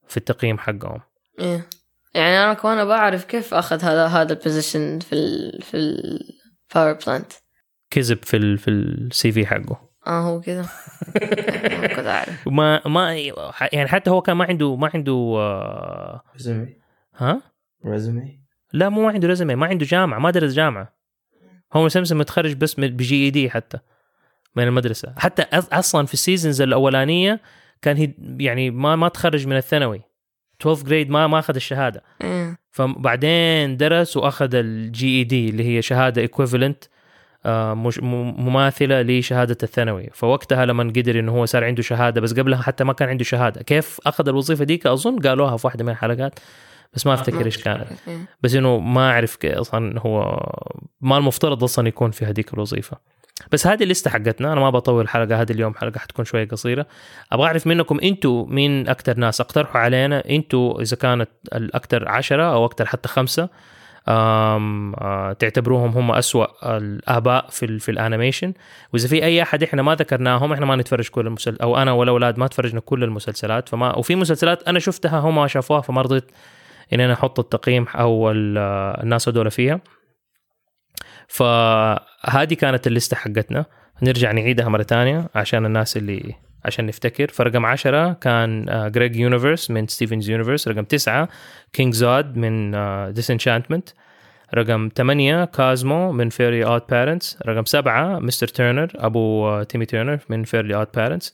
في 0.07 0.17
التقييم 0.17 0.57
حقهم. 0.57 0.99
إيه. 1.39 1.67
يعني 2.13 2.43
أنا 2.43 2.53
كمان 2.53 2.87
بعرف 2.87 3.25
كيف 3.25 3.53
أخذ 3.53 3.83
هذا 3.83 4.05
هذا 4.05 4.33
ال 4.34 4.41
position 4.41 4.99
في 4.99 5.13
ال 5.13 5.61
في 5.61 5.77
ال 5.77 5.97
power 5.97 6.97
plant 7.07 7.31
كذب 7.89 8.17
في 8.23 8.37
ال 8.37 8.57
في 8.57 8.69
ال 8.69 9.31
CV 9.31 9.45
حقه. 9.45 9.90
آه 10.07 10.19
هو 10.21 10.41
كذا 10.41 10.61
ما 11.81 11.87
كنت 11.87 12.05
أعرف. 12.07 12.47
ما 12.47 12.87
ما 12.87 13.15
يعني 13.73 13.87
حتى 13.89 14.09
هو 14.09 14.21
كان 14.21 14.37
ما 14.37 14.45
عنده 14.45 14.75
ما 14.75 14.89
عنده 14.93 15.35
آه، 15.37 16.21
resume. 16.34 16.75
ها؟ 17.17 17.41
resume؟ 17.86 18.39
لا 18.73 18.89
مو 18.89 19.01
ما 19.05 19.09
عنده 19.11 19.27
resume 19.27 19.55
ما 19.55 19.67
عنده 19.67 19.85
جامعة 19.85 20.19
ما 20.19 20.31
درس 20.31 20.53
جامعة. 20.53 20.93
هو 21.73 21.89
سمسم 21.89 22.17
متخرج 22.17 22.53
بس 22.53 22.79
من- 22.79 22.87
ب 22.88 23.25
GED 23.25 23.49
حتى 23.49 23.77
من 24.55 24.63
المدرسة. 24.63 25.13
حتى 25.17 25.41
أصلا 25.73 26.05
في 26.05 26.13
ال 26.13 26.19
seasons 26.19 26.62
الأولانية 26.61 27.39
كان 27.81 27.97
هي 27.97 28.13
يعني 28.39 28.71
ما 28.71 28.95
ما 28.95 29.07
تخرج 29.07 29.47
من 29.47 29.57
الثانوي. 29.57 30.01
12 30.61 30.83
grade 30.86 31.10
ما 31.09 31.27
ما 31.27 31.39
أخذ 31.39 31.55
الشهادة. 31.55 32.03
إيه. 32.23 32.57
فبعدين 32.71 33.77
درس 33.77 34.17
وأخذ 34.17 34.55
ال 34.55 35.17
GED 35.19 35.49
اللي 35.49 35.63
هي 35.77 35.81
شهادة 35.81 36.21
equivalent 36.21 36.84
مش 37.45 37.99
م- 37.99 38.45
مماثلة 38.47 39.01
لشهادة 39.01 39.58
الثانوي. 39.63 40.10
فوقتها 40.13 40.65
لما 40.65 40.84
قدر 40.84 41.19
إنه 41.19 41.32
هو 41.32 41.45
صار 41.45 41.63
عنده 41.63 41.82
شهادة 41.82 42.21
بس 42.21 42.34
قبلها 42.34 42.62
حتى 42.62 42.84
ما 42.84 42.93
كان 42.93 43.10
عنده 43.10 43.23
شهادة. 43.23 43.63
كيف 43.63 43.99
أخذ 44.06 44.27
الوظيفة 44.27 44.63
ديك؟ 44.65 44.88
أظن 44.88 45.19
قالوها 45.19 45.58
في 45.58 45.67
واحدة 45.67 45.84
من 45.84 45.89
الحلقات 45.89 46.39
بس 46.93 47.08
ما 47.08 47.13
أفتكر 47.13 47.45
إيش 47.45 47.58
كانت. 47.63 47.88
إيه. 48.08 48.17
بس 48.41 48.56
إنه 48.56 48.77
ما 48.80 49.12
أعرف 49.12 49.38
أصلا 49.45 49.99
هو 49.99 50.39
ما 51.01 51.17
المفترض 51.17 51.63
أصلا 51.63 51.88
يكون 51.88 52.12
في 52.12 52.25
هذيك 52.25 52.54
الوظيفة. 52.54 52.97
بس 53.51 53.67
هذه 53.67 53.84
الليستة 53.84 54.12
حقتنا. 54.12 54.54
أنا 54.54 54.62
ما 54.62 54.69
بطول 54.69 55.01
الحلقة 55.04 55.41
هذه 55.41 55.51
اليوم 55.51 55.73
حلقة 55.73 55.99
حتكون 55.99 56.25
شوية 56.25 56.47
قصيرة. 56.47 56.86
أبغى 57.32 57.47
أعرف 57.47 57.67
منكم 57.67 57.99
أنتوا 58.04 58.45
مين 58.45 58.89
أكثر 58.89 59.17
ناس. 59.17 59.41
اقترحوا 59.41 59.82
علينا 59.82 60.23
أنتوا 60.30 60.82
إذا 60.82 60.97
كانت 60.97 61.30
الأكثر 61.56 62.08
عشرة 62.08 62.54
أو 62.54 62.65
أكثر 62.65 62.86
حتى 62.86 63.10
آه 63.10 63.49
تعتبروهم 65.39 65.91
هم 65.91 66.11
أسوأ 66.11 66.77
الآباء 66.77 67.47
في 67.49 67.79
في 67.79 67.91
الانيميشن. 67.91 68.53
وإذا 68.93 69.07
في 69.07 69.23
أي 69.23 69.41
أحد 69.41 69.63
إحنا 69.63 69.81
ما 69.81 69.95
ذكرناهم 69.95 70.53
إحنا 70.53 70.65
ما 70.65 70.75
نتفرج 70.75 71.09
كل 71.09 71.27
المسلسلات 71.27 71.61
أو 71.61 71.77
أنا 71.77 71.91
والاولاد 71.91 72.39
ما 72.39 72.47
تفرجنا 72.47 72.79
كل 72.79 73.03
المسلسلات. 73.03 73.69
فما 73.69 73.95
وفي 73.97 74.15
مسلسلات 74.15 74.63
أنا 74.63 74.79
شفتها 74.79 75.19
هم 75.19 75.35
ما 75.35 75.47
شافوها 75.47 75.81
فما 75.81 76.01
رضيت 76.01 76.31
ان 76.93 76.99
أنا 76.99 77.13
أحط 77.13 77.39
التقييم 77.39 77.85
ال- 78.31 78.57
الناس 79.03 79.29
هذول 79.29 79.51
فيها. 79.51 79.81
فهذه 81.27 82.53
كانت 82.53 82.87
الليسته 82.87 83.17
حقتنا. 83.17 83.65
نرجع 84.03 84.31
نعيدها 84.31 84.69
مرة 84.69 84.83
ثانية 84.83 85.29
عشان 85.35 85.65
الناس 85.65 85.97
اللي 85.97 86.35
عشان 86.65 86.86
نفتكر. 86.86 87.28
فرقم 87.28 87.65
عشرة 87.65 88.13
كان 88.13 88.65
Greg 88.95 89.15
Universe 89.15 89.71
من 89.71 89.88
Steven's 89.88 90.29
Universe 90.29 90.67
رقم 90.67 90.84
تسعة 90.84 91.30
King 91.73 91.93
Zog 91.93 92.38
من 92.38 92.71
Disenchantment 93.13 93.89
رقم 94.56 94.89
ثمانية 94.95 95.45
Cosmo 95.45 96.12
من 96.12 96.30
Fairly 96.29 96.65
OddParents 96.65 97.38
رقم 97.47 97.65
سبعة 97.65 98.19
Mr. 98.19 98.47
Turner 98.47 98.91
أبو 98.95 99.63
Timmy 99.63 99.86
Turner 99.86 100.19
من 100.30 100.43
Fairly 100.43 100.75
OddParents 100.75 101.34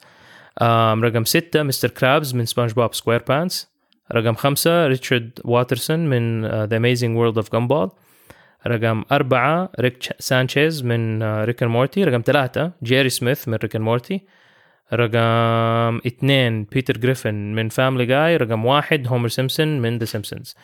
رقم 1.03 1.23
ستة 1.23 1.63
Mr. 1.63 1.89
Krabs 1.89 2.35
من 2.35 2.45
SpongeBob 2.45 2.93
SquarePants 2.93 3.71
رقم 4.11 4.33
خمسة 4.33 4.87
Richard 4.87 5.39
Watterson 5.45 5.99
من 6.09 6.45
The 6.45 6.77
Amazing 6.77 7.17
World 7.17 7.37
of 7.37 7.51
Gumball 7.51 7.89
رقم 8.67 9.03
أربعة 9.11 9.69
Rick 9.79 9.97
Sanchez 10.19 10.83
من 10.83 11.23
Rick 11.23 11.63
Morty 11.63 12.03
رقم 12.03 12.21
ثلاثة 12.25 12.71
Jerry 12.83 13.09
Smith 13.09 13.47
من 13.47 13.55
Rick 13.55 13.75
Morty 13.75 14.21
رقم 14.93 15.97
اثنين 16.07 16.63
Peter 16.63 16.97
Griffin 16.97 17.55
من 17.55 17.69
Family 17.69 18.05
Guy 18.05 18.37
رقم 18.37 18.65
واحد 18.65 19.07
Homer 19.07 19.27
Simpson 19.27 19.81
من 19.81 19.97
The 19.97 20.05
Simpsons 20.05 20.55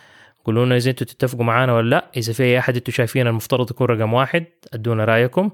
قولوا 0.46 0.66
لنا 0.66 0.78
إذا 0.78 0.90
أنتوا 0.90 1.08
تتفقوا 1.08 1.44
معانا 1.44 1.74
ولا 1.74 1.90
لا. 1.90 2.06
إذا 2.18 2.34
في 2.34 2.44
أي 2.44 2.60
أحد 2.60 2.76
أنتوا 2.76 2.94
شايفين 2.94 3.28
المفترض 3.28 3.72
يكون 3.72 3.88
رقم 3.88 4.14
واحد 4.14 4.46
أدونا 4.74 5.06
رأيكم. 5.06 5.50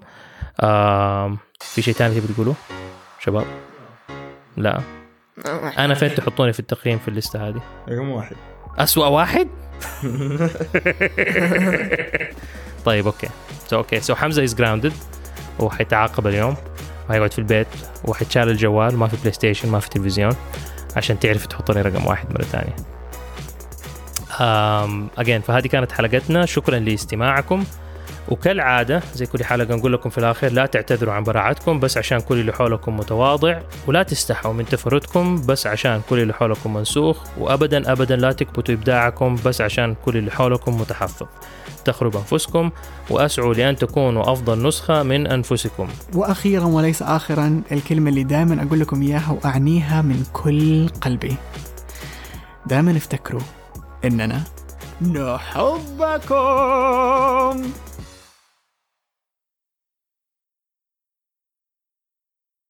في 1.60 1.82
شيء 1.82 1.94
ثاني 1.94 2.20
تبي 2.20 2.34
تقولوه؟ 2.34 2.56
شباب؟ 3.20 3.46
لا. 4.58 4.82
أنا 5.78 5.94
فين 5.94 6.16
تحطوني 6.16 6.54
في 6.54 6.60
التقييم 6.60 6.98
في 6.98 7.08
الليستة 7.08 7.48
هذه؟ 7.48 7.62
رقم 7.90 8.10
واحد. 8.10 8.36
أسوأ 8.78 9.08
واحد؟ 9.08 9.48
طيب 12.86 13.06
okay. 13.06 13.30
So 13.68 13.78
okay. 13.78 14.00
So 14.00 14.16
حمزة 14.16 14.44
is 14.44 14.56
grounded 14.56 14.94
وحيتعاقب 15.60 16.28
اليوم. 16.28 16.56
وحيقعد 17.10 17.34
في 17.34 17.40
البيت 17.40 17.68
وحيتشال 18.04 18.50
الجوال 18.50 18.98
ما 18.98 19.08
في 19.08 19.18
PlayStation 19.18 19.70
ما 19.70 19.80
في 19.80 19.90
تلفزيون 19.90 20.36
عشان 20.96 21.20
تعرف 21.20 21.46
تحطني 21.46 21.82
رقم 21.82 22.06
واحد 22.06 22.28
مرة 22.32 22.44
ثانية. 22.44 22.76
again 25.18 25.42
فهذه 25.42 25.68
كانت 25.68 25.92
حلقتنا. 25.92 26.46
شكرا 26.46 26.80
لاستماعكم. 26.80 27.64
وكالعادة 28.30 29.02
زي 29.14 29.26
كل 29.26 29.44
حلقة 29.44 29.76
نقول 29.76 29.94
لكم 29.94 30.10
في 30.10 30.18
الآخر 30.18 30.48
لا 30.52 30.66
تعتذروا 30.66 31.14
عن 31.14 31.24
براعتكم 31.24 31.80
بس 31.80 31.98
عشان 31.98 32.20
كل 32.20 32.40
اللي 32.40 32.54
حولكم 32.54 32.98
متواضع 32.98 33.60
ولا 33.88 34.04
تستحوا 34.04 34.54
من 34.54 34.66
تفردكم 34.66 35.46
بس 35.46 35.68
عشان 35.68 36.02
كل 36.10 36.20
اللي 36.20 36.34
حولكم 36.34 36.74
منسوخ 36.74 37.18
وأبدا 37.38 37.92
أبدا 37.92 38.16
لا 38.16 38.32
تكبتوا 38.32 38.74
إبداعكم 38.74 39.36
بس 39.46 39.62
عشان 39.62 39.96
كل 40.06 40.18
اللي 40.18 40.32
حولكم 40.32 40.78
متحفظ. 40.82 41.28
تخرب 41.86 42.16
أنفسكم 42.16 42.72
وأسعوا 43.10 43.54
لأن 43.54 43.76
تكونوا 43.76 44.32
أفضل 44.32 44.68
نسخة 44.68 45.04
من 45.04 45.28
أنفسكم. 45.28 45.88
وأخيرا 46.14 46.66
وليس 46.66 47.02
اخرا 47.02 47.62
الكلمة 47.72 48.10
اللي 48.10 48.24
دائما 48.24 48.64
أقول 48.64 48.80
لكم 48.80 49.02
إياها 49.02 49.38
وأعنيها 49.44 50.02
من 50.02 50.24
كل 50.34 50.90
قلبي. 50.90 51.36
دائما 52.66 52.98
افتكروا 52.98 53.42
إننا 54.06 54.42
نحبكم. 56.20 57.64